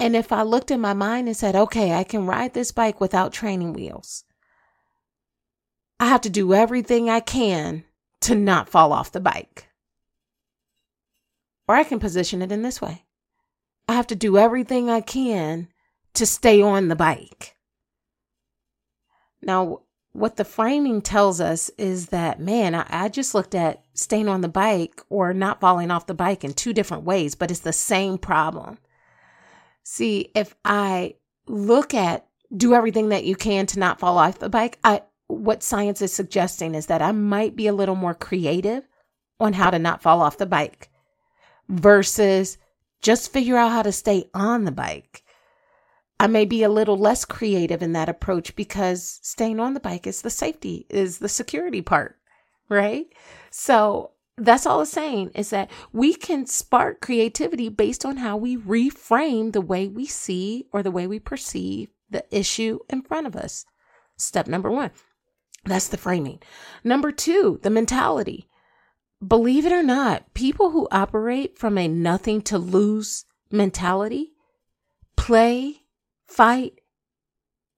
And 0.00 0.16
if 0.16 0.32
I 0.32 0.42
looked 0.42 0.70
in 0.70 0.80
my 0.80 0.92
mind 0.92 1.28
and 1.28 1.36
said, 1.36 1.54
okay, 1.54 1.92
I 1.92 2.04
can 2.04 2.26
ride 2.26 2.54
this 2.54 2.72
bike 2.72 3.00
without 3.00 3.32
training 3.32 3.72
wheels, 3.72 4.24
I 6.00 6.06
have 6.06 6.20
to 6.22 6.30
do 6.30 6.54
everything 6.54 7.08
I 7.08 7.20
can 7.20 7.84
to 8.22 8.34
not 8.34 8.68
fall 8.68 8.92
off 8.92 9.12
the 9.12 9.20
bike. 9.20 9.68
Or 11.66 11.74
I 11.74 11.84
can 11.84 11.98
position 11.98 12.42
it 12.42 12.52
in 12.52 12.62
this 12.62 12.80
way 12.80 13.04
I 13.88 13.94
have 13.94 14.06
to 14.08 14.16
do 14.16 14.38
everything 14.38 14.88
I 14.88 15.00
can 15.00 15.68
to 16.14 16.26
stay 16.26 16.62
on 16.62 16.88
the 16.88 16.96
bike. 16.96 17.56
Now, 19.42 19.82
what 20.12 20.36
the 20.36 20.44
framing 20.44 21.02
tells 21.02 21.40
us 21.40 21.70
is 21.76 22.06
that, 22.06 22.40
man, 22.40 22.74
I, 22.74 22.86
I, 22.88 23.08
just 23.08 23.34
looked 23.34 23.54
at 23.54 23.84
staying 23.94 24.28
on 24.28 24.42
the 24.42 24.48
bike 24.48 25.02
or 25.10 25.34
not 25.34 25.60
falling 25.60 25.90
off 25.90 26.06
the 26.06 26.14
bike 26.14 26.44
in 26.44 26.54
two 26.54 26.72
different 26.72 27.02
ways, 27.02 27.34
but 27.34 27.50
it's 27.50 27.60
the 27.60 27.72
same 27.72 28.16
problem. 28.16 28.78
See, 29.82 30.30
if 30.34 30.54
I 30.64 31.16
look 31.48 31.92
at 31.94 32.26
do 32.56 32.74
everything 32.74 33.08
that 33.08 33.24
you 33.24 33.34
can 33.34 33.66
to 33.66 33.78
not 33.80 33.98
fall 33.98 34.16
off 34.16 34.38
the 34.38 34.48
bike, 34.48 34.78
I 34.84 35.02
what 35.26 35.62
science 35.62 36.02
is 36.02 36.12
suggesting 36.12 36.74
is 36.74 36.86
that 36.86 37.02
I 37.02 37.12
might 37.12 37.56
be 37.56 37.66
a 37.66 37.72
little 37.72 37.94
more 37.94 38.14
creative 38.14 38.86
on 39.40 39.54
how 39.54 39.70
to 39.70 39.78
not 39.78 40.02
fall 40.02 40.20
off 40.20 40.38
the 40.38 40.46
bike 40.46 40.90
versus 41.68 42.58
just 43.00 43.32
figure 43.32 43.56
out 43.56 43.72
how 43.72 43.82
to 43.82 43.92
stay 43.92 44.30
on 44.34 44.64
the 44.64 44.72
bike. 44.72 45.22
I 46.20 46.26
may 46.26 46.44
be 46.44 46.62
a 46.62 46.68
little 46.68 46.96
less 46.96 47.24
creative 47.24 47.82
in 47.82 47.92
that 47.92 48.08
approach 48.08 48.54
because 48.54 49.18
staying 49.22 49.60
on 49.60 49.74
the 49.74 49.80
bike 49.80 50.06
is 50.06 50.22
the 50.22 50.30
safety, 50.30 50.86
is 50.88 51.18
the 51.18 51.28
security 51.28 51.82
part, 51.82 52.16
right? 52.68 53.06
So 53.50 54.12
that's 54.36 54.66
all 54.66 54.80
it's 54.80 54.90
saying 54.90 55.30
is 55.34 55.50
that 55.50 55.70
we 55.92 56.14
can 56.14 56.46
spark 56.46 57.00
creativity 57.00 57.68
based 57.68 58.04
on 58.04 58.18
how 58.18 58.36
we 58.36 58.56
reframe 58.56 59.52
the 59.52 59.60
way 59.60 59.88
we 59.88 60.06
see 60.06 60.66
or 60.72 60.82
the 60.82 60.90
way 60.90 61.06
we 61.06 61.18
perceive 61.18 61.88
the 62.10 62.24
issue 62.30 62.78
in 62.88 63.02
front 63.02 63.26
of 63.26 63.36
us. 63.36 63.66
Step 64.16 64.46
number 64.46 64.70
one. 64.70 64.90
That's 65.64 65.88
the 65.88 65.96
framing. 65.96 66.40
Number 66.82 67.10
two, 67.10 67.58
the 67.62 67.70
mentality. 67.70 68.48
Believe 69.26 69.64
it 69.64 69.72
or 69.72 69.82
not, 69.82 70.34
people 70.34 70.70
who 70.70 70.88
operate 70.90 71.58
from 71.58 71.78
a 71.78 71.88
nothing 71.88 72.42
to 72.42 72.58
lose 72.58 73.24
mentality 73.50 74.32
play, 75.16 75.76
fight, 76.26 76.80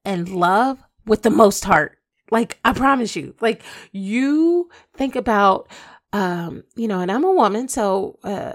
and 0.05 0.28
love 0.28 0.83
with 1.05 1.23
the 1.23 1.31
most 1.31 1.64
heart. 1.64 1.99
Like, 2.31 2.59
I 2.64 2.73
promise 2.73 3.14
you, 3.14 3.35
like, 3.40 3.62
you 3.93 4.69
think 4.95 5.14
about, 5.14 5.69
um, 6.12 6.64
you 6.75 6.88
know, 6.88 7.00
and 7.00 7.12
I'm 7.12 7.23
a 7.23 7.33
woman, 7.33 7.69
so, 7.69 8.19
uh, 8.25 8.55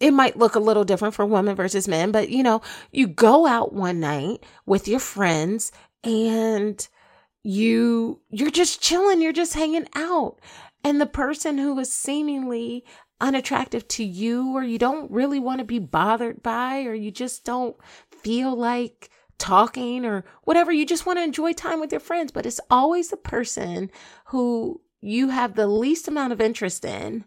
it 0.00 0.12
might 0.12 0.36
look 0.36 0.54
a 0.54 0.60
little 0.60 0.84
different 0.84 1.14
for 1.14 1.24
women 1.24 1.56
versus 1.56 1.88
men, 1.88 2.12
but 2.12 2.28
you 2.28 2.42
know, 2.42 2.60
you 2.92 3.06
go 3.06 3.46
out 3.46 3.72
one 3.72 3.98
night 3.98 4.44
with 4.66 4.86
your 4.86 5.00
friends 5.00 5.72
and 6.04 6.86
you 7.42 8.20
you're 8.30 8.50
just 8.50 8.80
chilling, 8.80 9.22
you're 9.22 9.32
just 9.32 9.54
hanging 9.54 9.88
out. 9.94 10.38
And 10.84 11.00
the 11.00 11.06
person 11.06 11.58
who 11.58 11.78
is 11.78 11.92
seemingly 11.92 12.84
unattractive 13.20 13.86
to 13.88 14.04
you 14.04 14.54
or 14.54 14.62
you 14.62 14.78
don't 14.78 15.10
really 15.10 15.40
want 15.40 15.58
to 15.58 15.64
be 15.64 15.78
bothered 15.78 16.42
by 16.42 16.84
or 16.84 16.94
you 16.94 17.10
just 17.10 17.44
don't 17.44 17.76
feel 18.10 18.54
like 18.56 19.10
talking 19.38 20.04
or 20.04 20.24
whatever, 20.44 20.72
you 20.72 20.86
just 20.86 21.06
want 21.06 21.18
to 21.18 21.24
enjoy 21.24 21.52
time 21.52 21.80
with 21.80 21.92
your 21.92 22.00
friends, 22.00 22.32
but 22.32 22.46
it's 22.46 22.60
always 22.70 23.08
the 23.08 23.16
person 23.16 23.90
who 24.26 24.80
you 25.00 25.28
have 25.28 25.54
the 25.54 25.66
least 25.66 26.08
amount 26.08 26.32
of 26.32 26.40
interest 26.40 26.84
in 26.84 27.24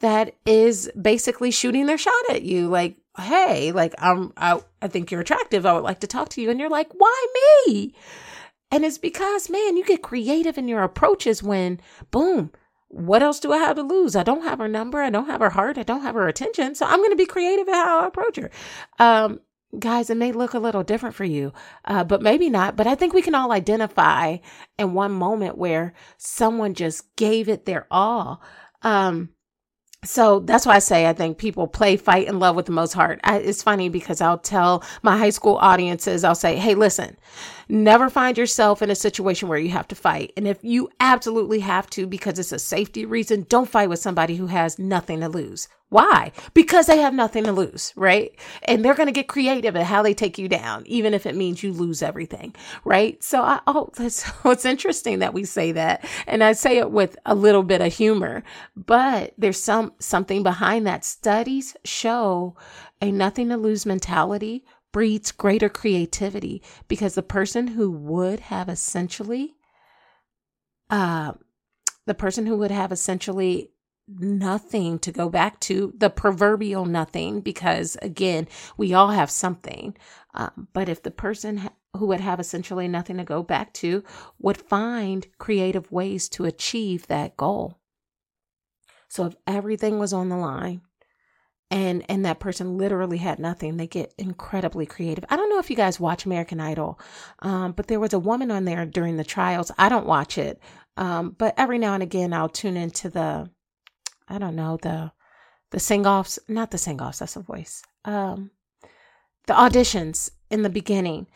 that 0.00 0.34
is 0.46 0.90
basically 1.00 1.50
shooting 1.50 1.86
their 1.86 1.98
shot 1.98 2.30
at 2.30 2.42
you. 2.42 2.68
Like 2.68 2.96
hey 3.18 3.72
like 3.72 3.92
i'm 3.98 4.32
I, 4.36 4.60
I 4.80 4.88
think 4.88 5.10
you're 5.10 5.20
attractive. 5.20 5.66
I 5.66 5.74
would 5.74 5.82
like 5.82 6.00
to 6.00 6.06
talk 6.06 6.30
to 6.30 6.42
you. 6.42 6.50
And 6.50 6.58
you're 6.60 6.70
like 6.70 6.90
why 6.92 7.26
me 7.66 7.94
and 8.70 8.84
it's 8.84 8.98
because, 8.98 9.50
man, 9.50 9.76
you 9.76 9.84
get 9.84 10.02
creative 10.02 10.56
in 10.56 10.68
your 10.68 10.82
approaches 10.82 11.42
when, 11.42 11.80
boom, 12.10 12.52
what 12.88 13.22
else 13.22 13.40
do 13.40 13.52
I 13.52 13.58
have 13.58 13.76
to 13.76 13.82
lose? 13.82 14.16
I 14.16 14.22
don't 14.22 14.42
have 14.42 14.58
her 14.58 14.68
number. 14.68 15.00
I 15.00 15.10
don't 15.10 15.26
have 15.26 15.40
her 15.40 15.50
heart. 15.50 15.78
I 15.78 15.84
don't 15.84 16.02
have 16.02 16.14
her 16.16 16.28
attention. 16.28 16.74
So 16.74 16.86
I'm 16.86 16.98
going 16.98 17.10
to 17.10 17.16
be 17.16 17.26
creative 17.26 17.68
in 17.68 17.74
how 17.74 18.00
I 18.00 18.06
approach 18.06 18.36
her. 18.36 18.50
Um, 18.98 19.40
guys, 19.78 20.10
it 20.10 20.16
may 20.16 20.32
look 20.32 20.54
a 20.54 20.58
little 20.58 20.82
different 20.82 21.14
for 21.14 21.24
you, 21.24 21.52
uh, 21.84 22.02
but 22.02 22.22
maybe 22.22 22.50
not. 22.50 22.76
But 22.76 22.88
I 22.88 22.96
think 22.96 23.12
we 23.12 23.22
can 23.22 23.34
all 23.34 23.52
identify 23.52 24.38
in 24.78 24.94
one 24.94 25.12
moment 25.12 25.56
where 25.56 25.92
someone 26.18 26.74
just 26.74 27.14
gave 27.16 27.48
it 27.48 27.64
their 27.64 27.86
all. 27.90 28.42
Um, 28.82 29.30
so 30.02 30.40
that's 30.40 30.64
why 30.64 30.76
I 30.76 30.78
say 30.78 31.06
I 31.06 31.12
think 31.12 31.36
people 31.36 31.66
play, 31.68 31.96
fight, 31.96 32.26
and 32.26 32.40
love 32.40 32.56
with 32.56 32.66
the 32.66 32.72
most 32.72 32.94
heart. 32.94 33.20
I, 33.22 33.36
it's 33.36 33.62
funny 33.62 33.88
because 33.88 34.20
I'll 34.20 34.38
tell 34.38 34.82
my 35.02 35.18
high 35.18 35.30
school 35.30 35.56
audiences, 35.56 36.24
I'll 36.24 36.34
say, 36.34 36.56
hey, 36.56 36.74
listen, 36.74 37.16
never 37.70 38.10
find 38.10 38.36
yourself 38.36 38.82
in 38.82 38.90
a 38.90 38.94
situation 38.94 39.48
where 39.48 39.58
you 39.58 39.70
have 39.70 39.88
to 39.88 39.94
fight. 39.94 40.32
And 40.36 40.46
if 40.46 40.58
you 40.62 40.90
absolutely 41.00 41.60
have 41.60 41.88
to 41.90 42.06
because 42.06 42.38
it's 42.38 42.52
a 42.52 42.58
safety 42.58 43.04
reason, 43.04 43.46
don't 43.48 43.68
fight 43.68 43.88
with 43.88 44.00
somebody 44.00 44.36
who 44.36 44.46
has 44.46 44.78
nothing 44.78 45.20
to 45.20 45.28
lose. 45.28 45.68
Why? 45.90 46.30
Because 46.54 46.86
they 46.86 46.98
have 46.98 47.14
nothing 47.14 47.42
to 47.44 47.52
lose, 47.52 47.92
right? 47.96 48.32
And 48.62 48.84
they're 48.84 48.94
going 48.94 49.08
to 49.08 49.12
get 49.12 49.26
creative 49.26 49.74
at 49.74 49.86
how 49.86 50.02
they 50.02 50.14
take 50.14 50.38
you 50.38 50.48
down, 50.48 50.84
even 50.86 51.14
if 51.14 51.26
it 51.26 51.34
means 51.34 51.64
you 51.64 51.72
lose 51.72 52.00
everything, 52.00 52.54
right? 52.84 53.22
So 53.22 53.42
I, 53.42 53.60
oh, 53.66 53.90
that's, 53.96 54.30
it's 54.44 54.64
interesting 54.64 55.18
that 55.18 55.34
we 55.34 55.44
say 55.44 55.72
that. 55.72 56.04
And 56.28 56.44
I 56.44 56.52
say 56.52 56.78
it 56.78 56.92
with 56.92 57.16
a 57.26 57.34
little 57.34 57.64
bit 57.64 57.80
of 57.80 57.92
humor, 57.92 58.44
but 58.76 59.34
there's 59.36 59.60
some, 59.60 59.92
something 59.98 60.44
behind 60.44 60.86
that. 60.86 61.04
Studies 61.04 61.76
show 61.84 62.54
a 63.02 63.10
nothing 63.10 63.48
to 63.48 63.56
lose 63.56 63.84
mentality 63.84 64.64
breeds 64.92 65.32
greater 65.32 65.68
creativity 65.68 66.62
because 66.88 67.14
the 67.14 67.22
person 67.22 67.68
who 67.68 67.90
would 67.90 68.40
have 68.40 68.68
essentially, 68.68 69.54
uh, 70.88 71.32
the 72.06 72.14
person 72.14 72.46
who 72.46 72.56
would 72.56 72.70
have 72.70 72.92
essentially 72.92 73.70
nothing 74.08 74.98
to 74.98 75.12
go 75.12 75.28
back 75.28 75.60
to, 75.60 75.92
the 75.96 76.10
proverbial 76.10 76.84
nothing, 76.84 77.40
because 77.40 77.96
again, 78.02 78.48
we 78.76 78.92
all 78.92 79.10
have 79.10 79.30
something. 79.30 79.96
Um, 80.34 80.68
but 80.72 80.88
if 80.88 81.02
the 81.02 81.10
person 81.10 81.70
who 81.96 82.06
would 82.06 82.20
have 82.20 82.40
essentially 82.40 82.88
nothing 82.88 83.16
to 83.18 83.24
go 83.24 83.42
back 83.42 83.72
to 83.74 84.02
would 84.38 84.56
find 84.56 85.26
creative 85.38 85.90
ways 85.90 86.28
to 86.30 86.44
achieve 86.44 87.06
that 87.06 87.36
goal. 87.36 87.78
So 89.08 89.26
if 89.26 89.34
everything 89.46 89.98
was 89.98 90.12
on 90.12 90.28
the 90.28 90.36
line, 90.36 90.82
and 91.70 92.04
and 92.08 92.24
that 92.24 92.40
person 92.40 92.76
literally 92.76 93.18
had 93.18 93.38
nothing 93.38 93.76
they 93.76 93.86
get 93.86 94.12
incredibly 94.18 94.86
creative 94.86 95.24
i 95.30 95.36
don't 95.36 95.50
know 95.50 95.58
if 95.58 95.70
you 95.70 95.76
guys 95.76 96.00
watch 96.00 96.24
american 96.24 96.60
idol 96.60 96.98
um, 97.40 97.72
but 97.72 97.86
there 97.86 98.00
was 98.00 98.12
a 98.12 98.18
woman 98.18 98.50
on 98.50 98.64
there 98.64 98.84
during 98.84 99.16
the 99.16 99.24
trials 99.24 99.70
i 99.78 99.88
don't 99.88 100.06
watch 100.06 100.36
it 100.36 100.60
um, 100.96 101.34
but 101.38 101.54
every 101.56 101.78
now 101.78 101.94
and 101.94 102.02
again 102.02 102.32
i'll 102.32 102.48
tune 102.48 102.76
into 102.76 103.08
the 103.08 103.48
I 104.30 104.38
don't 104.38 104.56
know, 104.56 104.78
the 104.80 105.12
the 105.72 105.80
sing 105.80 106.06
offs, 106.06 106.38
not 106.48 106.70
the 106.70 106.78
sing 106.78 107.02
offs, 107.02 107.18
that's 107.18 107.36
a 107.36 107.40
voice. 107.40 107.82
Um 108.04 108.52
the 109.46 109.54
auditions 109.54 110.30
in 110.50 110.62
the 110.62 110.70
beginning. 110.70 111.26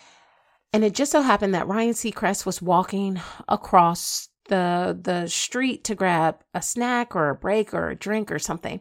And 0.73 0.85
it 0.85 0.95
just 0.95 1.13
so 1.13 1.23
happened 1.23 1.55
that 1.55 1.67
Ryan 1.67 1.93
Seacrest 1.95 2.47
was 2.47 2.63
walking 2.63 3.21
across 3.49 4.29
the 4.49 4.99
the 5.01 5.27
street 5.27 5.85
to 5.85 5.95
grab 5.95 6.43
a 6.55 6.63
snack 6.63 7.17
or 7.17 7.31
a 7.31 7.35
break 7.35 7.75
or 7.75 7.91
a 7.91 7.97
drink 7.97 8.31
or 8.31 8.39
something. 8.39 8.81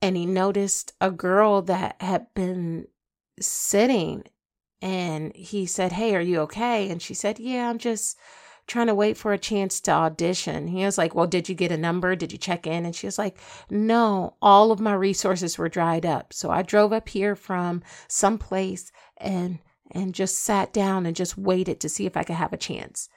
And 0.00 0.16
he 0.16 0.26
noticed 0.26 0.92
a 1.00 1.10
girl 1.10 1.62
that 1.62 2.00
had 2.00 2.32
been 2.34 2.86
sitting 3.40 4.24
and 4.80 5.34
he 5.34 5.66
said, 5.66 5.92
Hey, 5.92 6.14
are 6.14 6.20
you 6.20 6.40
okay? 6.40 6.88
And 6.88 7.02
she 7.02 7.14
said, 7.14 7.38
Yeah, 7.38 7.68
I'm 7.68 7.78
just 7.78 8.16
trying 8.66 8.86
to 8.86 8.94
wait 8.94 9.16
for 9.16 9.32
a 9.32 9.38
chance 9.38 9.80
to 9.80 9.90
audition. 9.90 10.68
He 10.68 10.84
was 10.84 10.98
like, 10.98 11.14
Well, 11.14 11.26
did 11.26 11.48
you 11.48 11.54
get 11.54 11.72
a 11.72 11.76
number? 11.76 12.14
Did 12.14 12.32
you 12.32 12.38
check 12.38 12.66
in? 12.66 12.84
And 12.84 12.94
she 12.94 13.06
was 13.06 13.18
like, 13.18 13.38
No, 13.70 14.36
all 14.40 14.70
of 14.70 14.80
my 14.80 14.94
resources 14.94 15.58
were 15.58 15.68
dried 15.68 16.06
up. 16.06 16.32
So 16.32 16.50
I 16.50 16.62
drove 16.62 16.92
up 16.92 17.08
here 17.08 17.34
from 17.34 17.82
someplace 18.06 18.92
and 19.16 19.58
and 19.90 20.14
just 20.14 20.44
sat 20.44 20.72
down 20.72 21.06
and 21.06 21.16
just 21.16 21.38
waited 21.38 21.80
to 21.80 21.88
see 21.88 22.04
if 22.06 22.16
I 22.16 22.22
could 22.22 22.36
have 22.36 22.52
a 22.52 22.58
chance. 22.58 23.08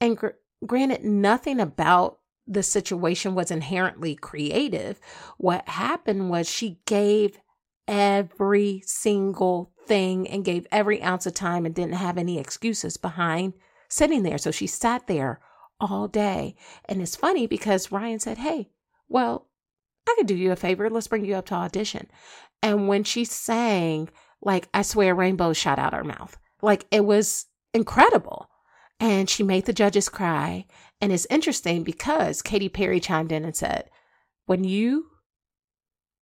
And 0.00 0.16
gr- 0.16 0.28
granted, 0.66 1.02
nothing 1.02 1.58
about 1.58 2.18
the 2.48 2.62
situation 2.62 3.34
was 3.34 3.50
inherently 3.50 4.16
creative. 4.16 4.98
What 5.36 5.68
happened 5.68 6.30
was 6.30 6.48
she 6.48 6.80
gave 6.86 7.38
every 7.86 8.82
single 8.86 9.72
thing 9.86 10.28
and 10.28 10.44
gave 10.44 10.66
every 10.72 11.02
ounce 11.02 11.26
of 11.26 11.34
time 11.34 11.66
and 11.66 11.74
didn't 11.74 11.94
have 11.94 12.18
any 12.18 12.38
excuses 12.38 12.96
behind 12.96 13.52
sitting 13.88 14.22
there. 14.22 14.38
So 14.38 14.50
she 14.50 14.66
sat 14.66 15.06
there 15.06 15.40
all 15.80 16.08
day. 16.08 16.56
And 16.86 17.00
it's 17.02 17.16
funny 17.16 17.46
because 17.46 17.92
Ryan 17.92 18.18
said, 18.18 18.38
Hey, 18.38 18.70
well, 19.08 19.46
I 20.08 20.14
could 20.16 20.26
do 20.26 20.34
you 20.36 20.52
a 20.52 20.56
favor. 20.56 20.88
Let's 20.88 21.06
bring 21.06 21.24
you 21.24 21.34
up 21.34 21.46
to 21.46 21.54
audition. 21.54 22.08
And 22.62 22.88
when 22.88 23.04
she 23.04 23.24
sang, 23.24 24.08
like, 24.40 24.68
I 24.72 24.82
swear 24.82 25.14
rainbows 25.14 25.56
shot 25.56 25.78
out 25.78 25.94
her 25.94 26.04
mouth. 26.04 26.36
Like, 26.62 26.86
it 26.90 27.04
was 27.04 27.46
incredible. 27.74 28.48
And 29.00 29.30
she 29.30 29.42
made 29.42 29.66
the 29.66 29.72
judges 29.72 30.08
cry. 30.08 30.66
And 31.00 31.12
it's 31.12 31.26
interesting 31.30 31.84
because 31.84 32.42
Katy 32.42 32.68
Perry 32.68 33.00
chimed 33.00 33.32
in 33.32 33.44
and 33.44 33.54
said, 33.54 33.90
When 34.46 34.64
you, 34.64 35.06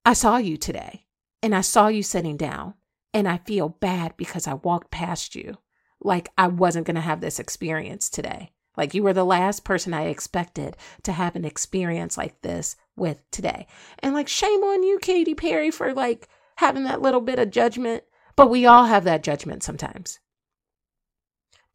I 0.04 0.12
saw 0.12 0.36
you 0.36 0.56
today 0.56 1.06
and 1.42 1.54
I 1.54 1.62
saw 1.62 1.88
you 1.88 2.02
sitting 2.02 2.36
down 2.36 2.74
and 3.14 3.26
I 3.26 3.38
feel 3.38 3.70
bad 3.70 4.16
because 4.16 4.46
I 4.46 4.54
walked 4.54 4.90
past 4.90 5.34
you 5.34 5.56
like 6.00 6.28
I 6.36 6.48
wasn't 6.48 6.86
going 6.86 6.96
to 6.96 7.00
have 7.00 7.20
this 7.20 7.38
experience 7.38 8.10
today. 8.10 8.52
Like 8.76 8.94
you 8.94 9.02
were 9.02 9.14
the 9.14 9.24
last 9.24 9.64
person 9.64 9.94
I 9.94 10.06
expected 10.06 10.76
to 11.04 11.12
have 11.12 11.34
an 11.34 11.44
experience 11.44 12.18
like 12.18 12.42
this 12.42 12.76
with 12.94 13.22
today. 13.30 13.66
And 14.00 14.14
like, 14.14 14.28
shame 14.28 14.62
on 14.62 14.82
you, 14.82 14.98
Katy 14.98 15.34
Perry, 15.34 15.70
for 15.70 15.94
like 15.94 16.28
having 16.56 16.84
that 16.84 17.00
little 17.00 17.20
bit 17.20 17.38
of 17.38 17.50
judgment. 17.50 18.04
But 18.36 18.50
we 18.50 18.66
all 18.66 18.84
have 18.84 19.04
that 19.04 19.22
judgment 19.22 19.62
sometimes. 19.62 20.18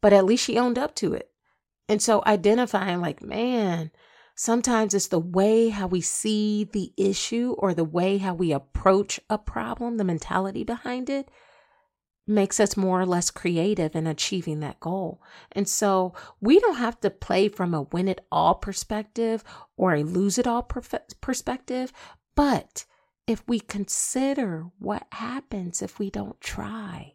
But 0.02 0.12
at 0.12 0.26
least 0.26 0.44
she 0.44 0.58
owned 0.58 0.78
up 0.78 0.94
to 0.96 1.14
it. 1.14 1.30
And 1.88 2.02
so 2.02 2.22
identifying, 2.26 3.00
like, 3.00 3.22
man, 3.22 3.90
sometimes 4.34 4.92
it's 4.92 5.08
the 5.08 5.18
way 5.18 5.70
how 5.70 5.86
we 5.86 6.02
see 6.02 6.68
the 6.70 6.92
issue 6.98 7.54
or 7.58 7.72
the 7.72 7.84
way 7.84 8.18
how 8.18 8.34
we 8.34 8.52
approach 8.52 9.18
a 9.30 9.38
problem, 9.38 9.96
the 9.96 10.04
mentality 10.04 10.64
behind 10.64 11.08
it 11.08 11.30
makes 12.26 12.60
us 12.60 12.76
more 12.76 13.00
or 13.00 13.06
less 13.06 13.30
creative 13.30 13.96
in 13.96 14.06
achieving 14.06 14.60
that 14.60 14.80
goal. 14.80 15.20
And 15.50 15.68
so 15.68 16.14
we 16.40 16.60
don't 16.60 16.76
have 16.76 17.00
to 17.00 17.10
play 17.10 17.48
from 17.48 17.74
a 17.74 17.82
win 17.82 18.08
it 18.08 18.24
all 18.30 18.54
perspective 18.54 19.42
or 19.76 19.94
a 19.94 20.04
lose 20.04 20.38
it 20.38 20.46
all 20.46 20.62
perspective, 20.62 21.92
but 22.34 22.84
if 23.26 23.42
we 23.48 23.60
consider 23.60 24.66
what 24.78 25.06
happens 25.12 25.82
if 25.82 25.98
we 25.98 26.10
don't 26.10 26.40
try, 26.40 27.12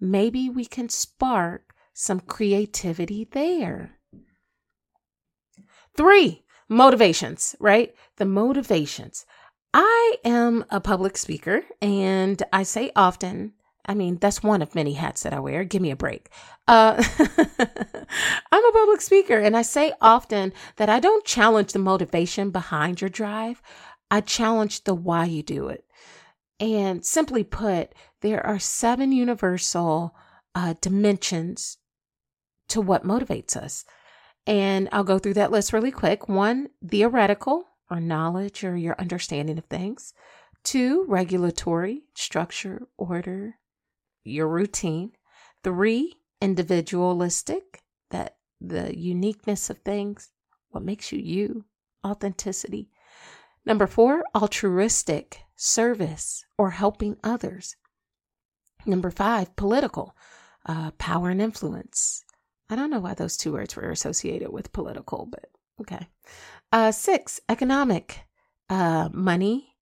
maybe 0.00 0.48
we 0.48 0.64
can 0.64 0.88
spark 0.88 1.74
some 1.92 2.20
creativity 2.20 3.24
there. 3.30 3.98
Three, 5.96 6.44
motivations, 6.68 7.56
right? 7.58 7.94
The 8.16 8.26
motivations. 8.26 9.24
I 9.72 10.16
am 10.24 10.64
a 10.70 10.80
public 10.80 11.16
speaker 11.16 11.62
and 11.80 12.42
I 12.52 12.62
say 12.62 12.90
often 12.94 13.52
I 13.88 13.94
mean, 13.94 14.18
that's 14.18 14.42
one 14.42 14.62
of 14.62 14.74
many 14.74 14.94
hats 14.94 15.22
that 15.22 15.32
I 15.32 15.38
wear. 15.38 15.64
Give 15.64 15.80
me 15.80 15.92
a 15.92 15.96
break. 15.96 16.28
Uh, 16.66 17.02
I'm 18.52 18.64
a 18.64 18.72
public 18.72 19.00
speaker, 19.00 19.38
and 19.38 19.56
I 19.56 19.62
say 19.62 19.92
often 20.00 20.52
that 20.76 20.88
I 20.88 20.98
don't 20.98 21.24
challenge 21.24 21.72
the 21.72 21.78
motivation 21.78 22.50
behind 22.50 23.00
your 23.00 23.10
drive. 23.10 23.62
I 24.10 24.20
challenge 24.20 24.84
the 24.84 24.94
why 24.94 25.26
you 25.26 25.42
do 25.42 25.68
it. 25.68 25.84
And 26.58 27.04
simply 27.04 27.44
put, 27.44 27.92
there 28.22 28.44
are 28.44 28.58
seven 28.58 29.12
universal 29.12 30.14
uh, 30.54 30.74
dimensions 30.80 31.78
to 32.68 32.80
what 32.80 33.04
motivates 33.04 33.56
us. 33.56 33.84
And 34.46 34.88
I'll 34.92 35.04
go 35.04 35.18
through 35.18 35.34
that 35.34 35.50
list 35.50 35.72
really 35.72 35.90
quick. 35.90 36.28
One, 36.28 36.68
theoretical 36.86 37.64
or 37.90 38.00
knowledge 38.00 38.64
or 38.64 38.76
your 38.76 38.96
understanding 38.98 39.58
of 39.58 39.66
things. 39.66 40.14
Two, 40.64 41.04
regulatory, 41.08 42.04
structure, 42.14 42.88
order, 42.96 43.56
your 44.24 44.48
routine. 44.48 45.12
Three, 45.62 46.14
individualistic, 46.40 47.82
that 48.10 48.36
the 48.60 48.96
uniqueness 48.98 49.68
of 49.68 49.78
things, 49.78 50.30
what 50.70 50.84
makes 50.84 51.12
you 51.12 51.18
you, 51.18 51.64
authenticity. 52.04 52.88
Number 53.64 53.86
four, 53.86 54.24
altruistic, 54.34 55.40
service 55.56 56.44
or 56.58 56.70
helping 56.70 57.16
others. 57.24 57.76
Number 58.84 59.10
five, 59.10 59.56
political, 59.56 60.14
uh, 60.66 60.92
power 60.92 61.30
and 61.30 61.40
influence. 61.40 62.24
I 62.68 62.76
don't 62.76 62.90
know 62.90 63.00
why 63.00 63.14
those 63.14 63.36
two 63.36 63.52
words 63.52 63.74
were 63.74 63.90
associated 63.90 64.52
with 64.52 64.72
political, 64.72 65.26
but 65.30 65.46
okay. 65.80 66.08
Uh, 66.72 66.92
six, 66.92 67.40
economic, 67.48 68.20
uh, 68.68 69.08
money, 69.12 69.76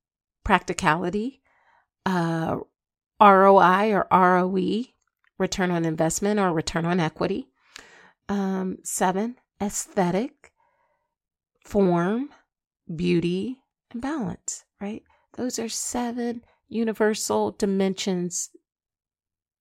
practicality, 0.44 1.42
uh, 2.06 2.58
ROI 3.20 3.92
or 3.92 4.06
ROE, 4.10 4.84
return 5.38 5.70
on 5.70 5.84
investment 5.84 6.38
or 6.38 6.52
return 6.52 6.84
on 6.84 7.00
equity. 7.00 7.48
Um, 8.28 8.78
seven, 8.84 9.36
aesthetic, 9.60 10.52
form, 11.64 12.30
beauty, 12.94 13.58
and 13.90 14.00
balance, 14.00 14.64
right? 14.80 15.02
Those 15.36 15.58
are 15.58 15.68
seven 15.68 16.44
universal 16.68 17.52
dimensions 17.52 18.50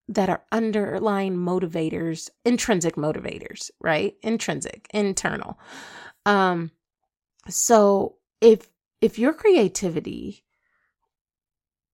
that 0.07 0.29
are 0.29 0.43
underlying 0.51 1.35
motivators, 1.35 2.29
intrinsic 2.45 2.95
motivators, 2.95 3.71
right? 3.79 4.15
Intrinsic, 4.21 4.87
internal. 4.93 5.59
Um, 6.25 6.71
so 7.49 8.17
if 8.41 8.69
if 9.01 9.19
your 9.19 9.33
creativity 9.33 10.43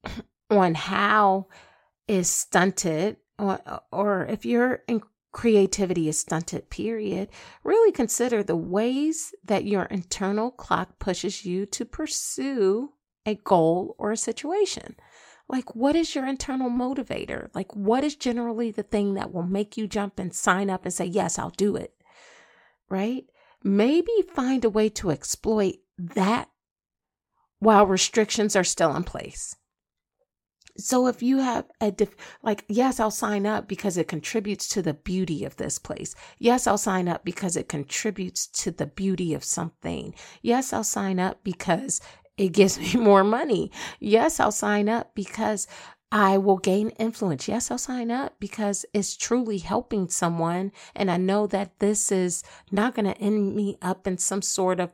on 0.50 0.76
how 0.76 1.48
is 2.08 2.30
stunted 2.30 3.18
or, 3.38 3.60
or 3.92 4.26
if 4.26 4.46
your 4.46 4.84
creativity 5.32 6.10
is 6.10 6.20
stunted 6.20 6.70
period 6.70 7.30
really 7.63 7.92
consider 7.92 8.42
the 8.42 8.56
ways 8.56 9.34
that 9.44 9.65
your 9.65 9.84
internal 9.86 10.50
clock 10.50 10.98
pushes 10.98 11.46
you 11.46 11.65
to 11.68 11.86
pursue 11.86 12.92
a 13.25 13.36
goal 13.36 13.95
or 13.97 14.12
a 14.12 14.17
situation 14.17 14.95
like 15.47 15.75
what 15.75 15.95
is 15.95 16.15
your 16.15 16.25
internal 16.25 16.69
motivator 16.69 17.49
like 17.53 17.75
what 17.75 18.03
is 18.03 18.15
generally 18.15 18.71
the 18.71 18.84
thing 18.84 19.15
that 19.15 19.34
will 19.34 19.43
make 19.43 19.77
you 19.77 19.88
jump 19.88 20.19
and 20.19 20.34
sign 20.34 20.69
up 20.69 20.86
and 20.86 20.93
say 20.93 21.05
yes 21.05 21.38
i'll 21.38 21.49
do 21.51 21.75
it 21.75 21.93
right 22.89 23.25
maybe 23.63 24.12
find 24.34 24.63
a 24.63 24.69
way 24.69 24.88
to 24.89 25.12
exploit 25.12 25.75
that 25.97 26.49
while 27.60 27.86
restrictions 27.86 28.55
are 28.55 28.63
still 28.63 28.95
in 28.95 29.03
place 29.03 29.55
so 30.79 31.08
if 31.08 31.21
you 31.21 31.39
have 31.39 31.65
a 31.82 31.93
like, 32.41 32.63
yes, 32.69 32.99
I'll 32.99 33.12
sign 33.12 33.45
up 33.45 33.67
because 33.67 33.97
it 33.97 34.08
contributes 34.08 34.67
to 34.69 34.82
the 34.82 34.93
beauty 34.93 35.43
of 35.43 35.58
this 35.58 35.77
place. 35.77 36.15
Yes, 36.38 36.67
I'll 36.67 36.77
sign 36.77 37.08
up 37.10 37.25
because 37.25 37.58
it 37.58 37.67
contributes 37.67 38.47
to 38.63 38.71
the 38.71 38.86
beauty 38.86 39.34
of 39.34 39.43
something. 39.43 40.15
Yes, 40.41 40.71
I'll 40.71 40.86
sign 40.86 41.19
up 41.19 41.43
because 41.43 41.99
it 42.39 42.54
gives 42.54 42.80
me 42.80 42.93
more 42.99 43.23
money. 43.23 43.69
Yes, 43.99 44.39
I'll 44.39 44.52
sign 44.52 44.89
up 44.89 45.13
because 45.13 45.67
I 46.12 46.39
will 46.39 46.58
gain 46.58 46.89
influence. 46.91 47.47
Yes, 47.47 47.69
I'll 47.69 47.78
sign 47.78 48.10
up 48.10 48.39
because 48.39 48.86
it's 48.93 49.15
truly 49.15 49.60
helping 49.60 50.08
someone. 50.08 50.71
And 50.95 51.12
I 51.12 51.17
know 51.17 51.45
that 51.47 51.78
this 51.80 52.12
is 52.12 52.43
not 52.71 52.95
going 52.95 53.06
to 53.06 53.17
end 53.19 53.56
me 53.56 53.78
up 53.82 54.08
in 54.08 54.17
some 54.17 54.41
sort 54.41 54.80
of 54.80 54.91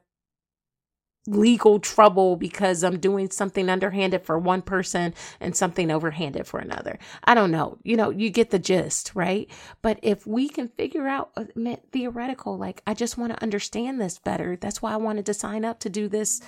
legal 1.27 1.79
trouble 1.79 2.35
because 2.35 2.83
I'm 2.83 2.99
doing 2.99 3.31
something 3.31 3.69
underhanded 3.69 4.25
for 4.25 4.37
one 4.37 4.61
person 4.61 5.13
and 5.39 5.55
something 5.55 5.87
overhanded 5.87 6.45
for 6.45 6.59
another. 6.59 6.99
I 7.23 7.33
don't 7.33 7.49
know. 7.49 7.77
You 7.83 7.95
know, 7.95 8.09
you 8.09 8.29
get 8.29 8.51
the 8.51 8.59
gist, 8.59 9.11
right? 9.15 9.49
But 9.81 9.99
if 10.01 10.27
we 10.27 10.49
can 10.49 10.67
figure 10.67 11.07
out 11.07 11.31
uh, 11.37 11.45
theoretical, 11.91 12.57
like, 12.57 12.81
I 12.85 12.93
just 12.93 13.17
want 13.17 13.33
to 13.33 13.41
understand 13.41 13.99
this 13.99 14.19
better. 14.19 14.55
That's 14.55 14.81
why 14.81 14.93
I 14.93 14.97
wanted 14.97 15.25
to 15.27 15.33
sign 15.33 15.65
up 15.65 15.79
to 15.79 15.89
do 15.89 16.07
this 16.07 16.41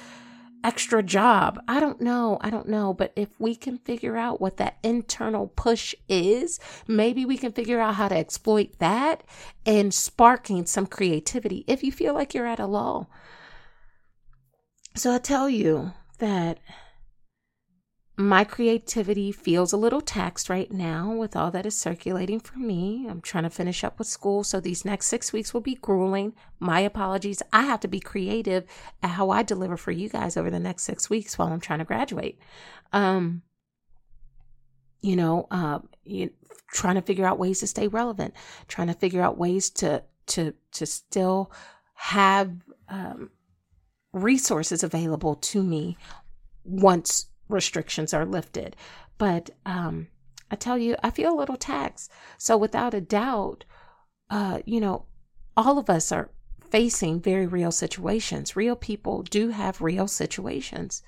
extra 0.63 1.03
job. 1.03 1.59
I 1.67 1.79
don't 1.79 2.01
know. 2.01 2.37
I 2.41 2.49
don't 2.49 2.67
know. 2.67 2.93
But 2.93 3.13
if 3.15 3.29
we 3.39 3.55
can 3.55 3.77
figure 3.79 4.17
out 4.17 4.41
what 4.41 4.57
that 4.57 4.77
internal 4.83 5.47
push 5.47 5.95
is, 6.07 6.59
maybe 6.87 7.25
we 7.25 7.37
can 7.37 7.51
figure 7.51 7.79
out 7.79 7.95
how 7.95 8.07
to 8.07 8.17
exploit 8.17 8.79
that 8.79 9.23
and 9.65 9.93
sparking 9.93 10.65
some 10.65 10.85
creativity 10.85 11.63
if 11.67 11.83
you 11.83 11.91
feel 11.91 12.13
like 12.13 12.33
you're 12.33 12.47
at 12.47 12.59
a 12.59 12.65
lull. 12.65 13.09
So 14.95 15.13
I 15.13 15.19
tell 15.19 15.49
you 15.49 15.93
that 16.19 16.59
my 18.19 18.43
creativity 18.43 19.31
feels 19.31 19.71
a 19.71 19.77
little 19.77 20.01
taxed 20.01 20.49
right 20.49 20.71
now 20.71 21.11
with 21.11 21.35
all 21.35 21.51
that 21.51 21.67
is 21.67 21.77
circulating 21.77 22.39
for 22.39 22.57
me. 22.57 23.05
I'm 23.07 23.21
trying 23.21 23.43
to 23.43 23.49
finish 23.51 23.83
up 23.83 23.99
with 23.99 24.07
school, 24.07 24.43
so 24.43 24.59
these 24.59 24.83
next 24.83 25.05
six 25.05 25.31
weeks 25.31 25.53
will 25.53 25.61
be 25.61 25.75
grueling. 25.75 26.33
My 26.59 26.79
apologies. 26.79 27.43
I 27.53 27.61
have 27.61 27.79
to 27.81 27.87
be 27.87 27.99
creative 27.99 28.65
at 29.03 29.11
how 29.11 29.29
I 29.29 29.43
deliver 29.43 29.77
for 29.77 29.91
you 29.91 30.09
guys 30.09 30.35
over 30.35 30.49
the 30.49 30.59
next 30.59 30.83
six 30.83 31.11
weeks 31.11 31.37
while 31.37 31.49
I'm 31.49 31.59
trying 31.59 31.77
to 31.77 31.85
graduate. 31.85 32.39
Um, 32.91 33.43
you 35.03 35.15
know, 35.15 35.45
uh, 35.51 35.79
you, 36.03 36.31
trying 36.73 36.95
to 36.95 37.03
figure 37.03 37.25
out 37.25 37.37
ways 37.37 37.59
to 37.59 37.67
stay 37.67 37.87
relevant, 37.87 38.33
trying 38.67 38.87
to 38.87 38.95
figure 38.95 39.21
out 39.21 39.37
ways 39.37 39.69
to 39.69 40.03
to 40.27 40.55
to 40.71 40.87
still 40.87 41.51
have 41.93 42.51
um, 42.89 43.29
resources 44.11 44.81
available 44.81 45.35
to 45.35 45.61
me 45.61 45.97
once 46.63 47.27
restrictions 47.49 48.13
are 48.13 48.25
lifted. 48.25 48.75
But 49.17 49.49
um, 49.65 50.07
I 50.51 50.55
tell 50.55 50.77
you, 50.77 50.95
I 51.03 51.09
feel 51.09 51.33
a 51.33 51.39
little 51.39 51.57
taxed. 51.57 52.11
So 52.37 52.57
without 52.57 52.93
a 52.93 53.01
doubt, 53.01 53.65
uh, 54.29 54.59
you 54.65 54.79
know, 54.79 55.05
all 55.55 55.77
of 55.77 55.89
us 55.89 56.11
are 56.11 56.29
facing 56.69 57.21
very 57.21 57.47
real 57.47 57.71
situations. 57.71 58.55
Real 58.55 58.75
people 58.75 59.23
do 59.23 59.49
have 59.49 59.81
real 59.81 60.07
situations. 60.07 61.01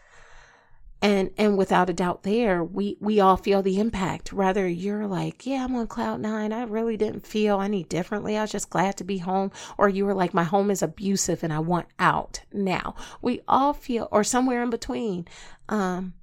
And 1.02 1.32
and 1.38 1.58
without 1.58 1.90
a 1.90 1.94
doubt 1.94 2.24
there, 2.24 2.62
we 2.62 2.98
we 3.00 3.22
all 3.22 3.38
feel 3.38 3.62
the 3.62 3.80
impact. 3.80 4.34
Rather 4.34 4.68
you're 4.68 5.08
like, 5.08 5.46
yeah, 5.46 5.64
I'm 5.64 5.76
on 5.76 5.88
cloud 5.88 6.20
9. 6.20 6.52
I 6.52 6.64
really 6.64 6.98
didn't 6.98 7.26
feel 7.26 7.62
any 7.62 7.84
differently. 7.84 8.36
I 8.36 8.42
was 8.42 8.52
just 8.52 8.70
glad 8.70 8.98
to 8.98 9.06
be 9.06 9.20
home 9.20 9.52
or 9.78 9.88
you 9.88 10.06
were 10.06 10.14
like 10.14 10.34
my 10.34 10.44
home 10.44 10.70
is 10.70 10.82
abusive 10.82 11.42
and 11.42 11.54
I 11.54 11.60
want 11.60 11.88
out 12.00 12.42
now. 12.52 12.96
We 13.22 13.42
all 13.48 13.74
feel 13.74 14.10
or 14.12 14.26
somewhere 14.26 14.62
in 14.62 14.70
between. 14.70 15.26
Um 15.70 16.16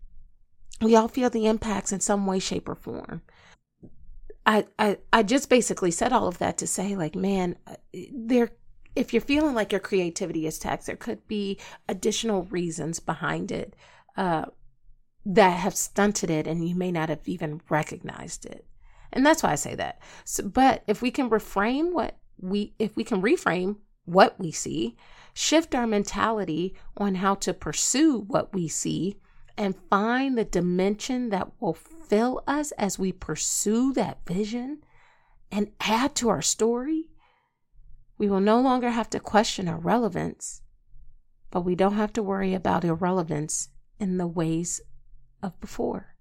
we 0.80 0.94
all 0.94 1.08
feel 1.08 1.30
the 1.30 1.46
impacts 1.46 1.92
in 1.92 2.00
some 2.00 2.26
way 2.26 2.38
shape 2.38 2.68
or 2.68 2.74
form. 2.74 3.22
I, 4.46 4.66
I 4.78 4.98
I 5.12 5.22
just 5.24 5.50
basically 5.50 5.90
said 5.90 6.12
all 6.12 6.28
of 6.28 6.38
that 6.38 6.56
to 6.58 6.66
say 6.66 6.94
like 6.94 7.16
man 7.16 7.56
uh, 7.66 7.74
there 8.12 8.50
if 8.94 9.12
you're 9.12 9.20
feeling 9.20 9.54
like 9.54 9.72
your 9.72 9.80
creativity 9.80 10.46
is 10.46 10.58
taxed 10.58 10.86
there 10.86 10.96
could 10.96 11.26
be 11.26 11.58
additional 11.88 12.44
reasons 12.44 13.00
behind 13.00 13.50
it 13.50 13.74
uh, 14.16 14.44
that 15.26 15.50
have 15.50 15.74
stunted 15.74 16.30
it 16.30 16.46
and 16.46 16.66
you 16.66 16.76
may 16.76 16.92
not 16.92 17.08
have 17.08 17.26
even 17.26 17.60
recognized 17.68 18.46
it 18.46 18.64
and 19.12 19.26
that's 19.26 19.42
why 19.42 19.50
I 19.50 19.56
say 19.56 19.74
that 19.74 20.00
so, 20.24 20.44
but 20.44 20.84
if 20.86 21.02
we 21.02 21.10
can 21.10 21.28
reframe 21.28 21.92
what 21.92 22.16
we 22.40 22.72
if 22.78 22.94
we 22.94 23.02
can 23.02 23.20
reframe 23.22 23.78
what 24.04 24.38
we 24.38 24.52
see 24.52 24.96
shift 25.34 25.74
our 25.74 25.88
mentality 25.88 26.76
on 26.96 27.16
how 27.16 27.34
to 27.34 27.52
pursue 27.52 28.20
what 28.20 28.54
we 28.54 28.68
see 28.68 29.18
and 29.56 29.74
find 29.90 30.36
the 30.36 30.44
dimension 30.44 31.30
that 31.30 31.50
will 31.60 31.74
fill 31.74 32.42
us 32.46 32.72
as 32.72 32.98
we 32.98 33.12
pursue 33.12 33.92
that 33.94 34.18
vision 34.26 34.82
and 35.50 35.70
add 35.80 36.14
to 36.16 36.28
our 36.28 36.42
story, 36.42 37.08
we 38.18 38.28
will 38.28 38.40
no 38.40 38.60
longer 38.60 38.90
have 38.90 39.10
to 39.10 39.20
question 39.20 39.68
our 39.68 39.78
relevance, 39.78 40.62
but 41.50 41.62
we 41.62 41.74
don't 41.74 41.94
have 41.94 42.12
to 42.14 42.22
worry 42.22 42.54
about 42.54 42.84
irrelevance 42.84 43.68
in 43.98 44.18
the 44.18 44.26
ways 44.26 44.80
of 45.42 45.58
before 45.60 46.14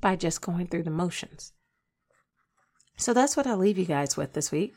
by 0.00 0.16
just 0.16 0.40
going 0.40 0.66
through 0.66 0.82
the 0.82 0.90
motions. 0.90 1.52
So 2.96 3.12
that's 3.12 3.36
what 3.36 3.46
I'll 3.46 3.58
leave 3.58 3.78
you 3.78 3.84
guys 3.84 4.16
with 4.16 4.32
this 4.32 4.50
week. 4.50 4.74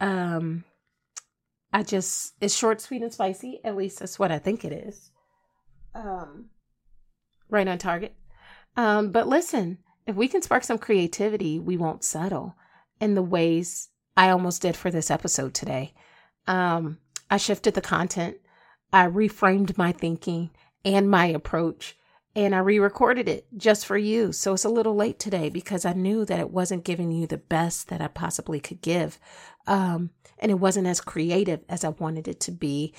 Um, 0.00 0.64
I 1.72 1.82
just, 1.82 2.34
it's 2.40 2.54
short, 2.54 2.80
sweet, 2.80 3.02
and 3.02 3.12
spicy. 3.12 3.60
At 3.64 3.76
least 3.76 4.00
that's 4.00 4.18
what 4.18 4.30
I 4.30 4.38
think 4.38 4.64
it 4.64 4.72
is 4.72 5.11
um, 5.94 6.46
right 7.48 7.68
on 7.68 7.78
target. 7.78 8.14
Um, 8.76 9.10
but 9.10 9.28
listen, 9.28 9.78
if 10.06 10.16
we 10.16 10.28
can 10.28 10.42
spark 10.42 10.64
some 10.64 10.78
creativity, 10.78 11.58
we 11.58 11.76
won't 11.76 12.04
settle 12.04 12.56
in 13.00 13.14
the 13.14 13.22
ways 13.22 13.88
I 14.16 14.30
almost 14.30 14.62
did 14.62 14.76
for 14.76 14.90
this 14.90 15.10
episode 15.10 15.54
today. 15.54 15.94
Um, 16.46 16.98
I 17.30 17.36
shifted 17.36 17.74
the 17.74 17.80
content, 17.80 18.36
I 18.92 19.06
reframed 19.06 19.78
my 19.78 19.92
thinking 19.92 20.50
and 20.84 21.10
my 21.10 21.26
approach, 21.26 21.96
and 22.34 22.54
I 22.54 22.58
re 22.58 22.78
recorded 22.78 23.28
it 23.28 23.46
just 23.56 23.86
for 23.86 23.96
you. 23.96 24.32
So 24.32 24.54
it's 24.54 24.64
a 24.64 24.70
little 24.70 24.94
late 24.94 25.18
today 25.18 25.48
because 25.48 25.84
I 25.84 25.92
knew 25.92 26.24
that 26.24 26.40
it 26.40 26.50
wasn't 26.50 26.84
giving 26.84 27.12
you 27.12 27.26
the 27.26 27.38
best 27.38 27.88
that 27.88 28.00
I 28.00 28.08
possibly 28.08 28.60
could 28.60 28.80
give. 28.80 29.18
Um, 29.66 30.10
and 30.38 30.50
it 30.50 30.58
wasn't 30.58 30.88
as 30.88 31.00
creative 31.00 31.60
as 31.68 31.84
I 31.84 31.90
wanted 31.90 32.26
it 32.26 32.40
to 32.40 32.52
be 32.52 32.94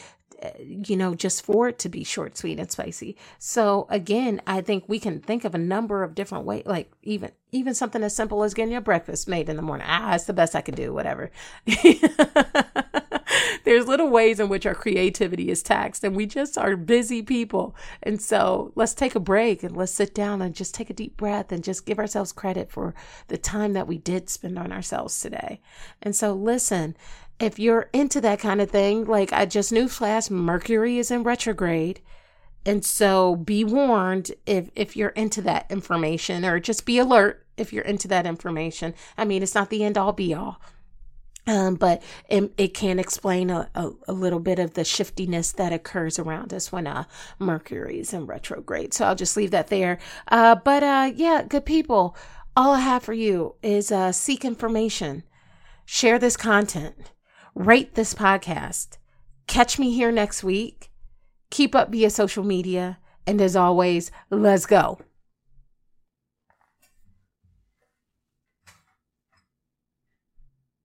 you 0.59 0.95
know, 0.97 1.15
just 1.15 1.43
for 1.43 1.69
it 1.69 1.79
to 1.79 1.89
be 1.89 2.03
short, 2.03 2.37
sweet, 2.37 2.59
and 2.59 2.71
spicy. 2.71 3.15
So 3.39 3.87
again, 3.89 4.41
I 4.47 4.61
think 4.61 4.85
we 4.87 4.99
can 4.99 5.19
think 5.19 5.45
of 5.45 5.55
a 5.55 5.59
number 5.59 6.03
of 6.03 6.15
different 6.15 6.45
ways, 6.45 6.63
like 6.65 6.91
even 7.03 7.31
even 7.51 7.75
something 7.75 8.03
as 8.03 8.15
simple 8.15 8.43
as 8.43 8.53
getting 8.53 8.71
your 8.71 8.81
breakfast 8.81 9.27
made 9.27 9.47
in 9.47 9.55
the 9.55 9.61
morning. 9.61 9.85
Ah, 9.89 10.15
it's 10.15 10.25
the 10.25 10.33
best 10.33 10.55
I 10.55 10.61
could 10.61 10.75
do, 10.75 10.93
whatever. 10.93 11.31
There's 13.63 13.87
little 13.87 14.09
ways 14.09 14.39
in 14.39 14.49
which 14.49 14.65
our 14.65 14.75
creativity 14.75 15.49
is 15.49 15.63
taxed, 15.63 16.03
and 16.03 16.15
we 16.15 16.25
just 16.25 16.57
are 16.57 16.75
busy 16.75 17.21
people. 17.21 17.75
And 18.01 18.21
so 18.21 18.71
let's 18.75 18.93
take 18.93 19.15
a 19.15 19.19
break 19.19 19.63
and 19.63 19.77
let's 19.77 19.91
sit 19.91 20.13
down 20.13 20.41
and 20.41 20.53
just 20.53 20.75
take 20.75 20.89
a 20.89 20.93
deep 20.93 21.15
breath 21.15 21.51
and 21.51 21.63
just 21.63 21.85
give 21.85 21.99
ourselves 21.99 22.31
credit 22.31 22.71
for 22.71 22.93
the 23.27 23.37
time 23.37 23.73
that 23.73 23.87
we 23.87 23.97
did 23.97 24.29
spend 24.29 24.59
on 24.59 24.71
ourselves 24.71 25.19
today. 25.19 25.61
And 26.01 26.15
so 26.15 26.33
listen, 26.33 26.97
if 27.43 27.59
you're 27.59 27.89
into 27.91 28.21
that 28.21 28.39
kind 28.39 28.61
of 28.61 28.71
thing, 28.71 29.03
like 29.03 29.33
I 29.33 29.45
just 29.45 29.73
knew 29.73 29.89
flash 29.89 30.29
Mercury 30.29 30.97
is 30.97 31.11
in 31.11 31.23
retrograde. 31.23 31.99
And 32.65 32.85
so 32.85 33.35
be 33.35 33.65
warned 33.65 34.31
if 34.45 34.69
if 34.75 34.95
you're 34.95 35.09
into 35.09 35.41
that 35.41 35.69
information 35.69 36.45
or 36.45 36.61
just 36.61 36.85
be 36.85 36.97
alert 36.99 37.45
if 37.57 37.73
you're 37.73 37.83
into 37.83 38.07
that 38.07 38.25
information. 38.25 38.93
I 39.17 39.25
mean, 39.25 39.43
it's 39.43 39.55
not 39.55 39.69
the 39.69 39.83
end 39.83 39.97
all 39.97 40.13
be 40.13 40.33
all. 40.33 40.61
Um, 41.45 41.75
but 41.75 42.01
it, 42.29 42.53
it 42.57 42.73
can 42.73 42.99
explain 42.99 43.49
a, 43.49 43.69
a, 43.75 43.91
a, 44.07 44.13
little 44.13 44.39
bit 44.39 44.59
of 44.59 44.75
the 44.75 44.85
shiftiness 44.85 45.51
that 45.51 45.73
occurs 45.73 46.17
around 46.17 46.53
us 46.53 46.71
when 46.71 46.87
uh, 46.87 47.03
Mercury 47.37 47.99
is 47.99 48.13
in 48.13 48.25
retrograde. 48.25 48.93
So 48.93 49.03
I'll 49.03 49.15
just 49.15 49.35
leave 49.35 49.51
that 49.51 49.67
there. 49.67 49.99
Uh, 50.29 50.55
but 50.55 50.83
uh, 50.83 51.11
yeah, 51.13 51.43
good 51.45 51.65
people, 51.65 52.15
all 52.55 52.71
I 52.71 52.79
have 52.79 53.03
for 53.03 53.11
you 53.11 53.55
is 53.61 53.91
uh, 53.91 54.13
seek 54.13 54.45
information, 54.45 55.23
share 55.85 56.17
this 56.17 56.37
content 56.37 57.11
rate 57.55 57.95
this 57.95 58.13
podcast. 58.13 58.97
Catch 59.47 59.77
me 59.77 59.93
here 59.93 60.11
next 60.11 60.43
week. 60.43 60.91
Keep 61.49 61.75
up 61.75 61.91
via 61.91 62.09
social 62.09 62.43
media. 62.43 62.97
And 63.25 63.39
as 63.41 63.55
always, 63.55 64.11
let's 64.29 64.65
go. 64.65 64.99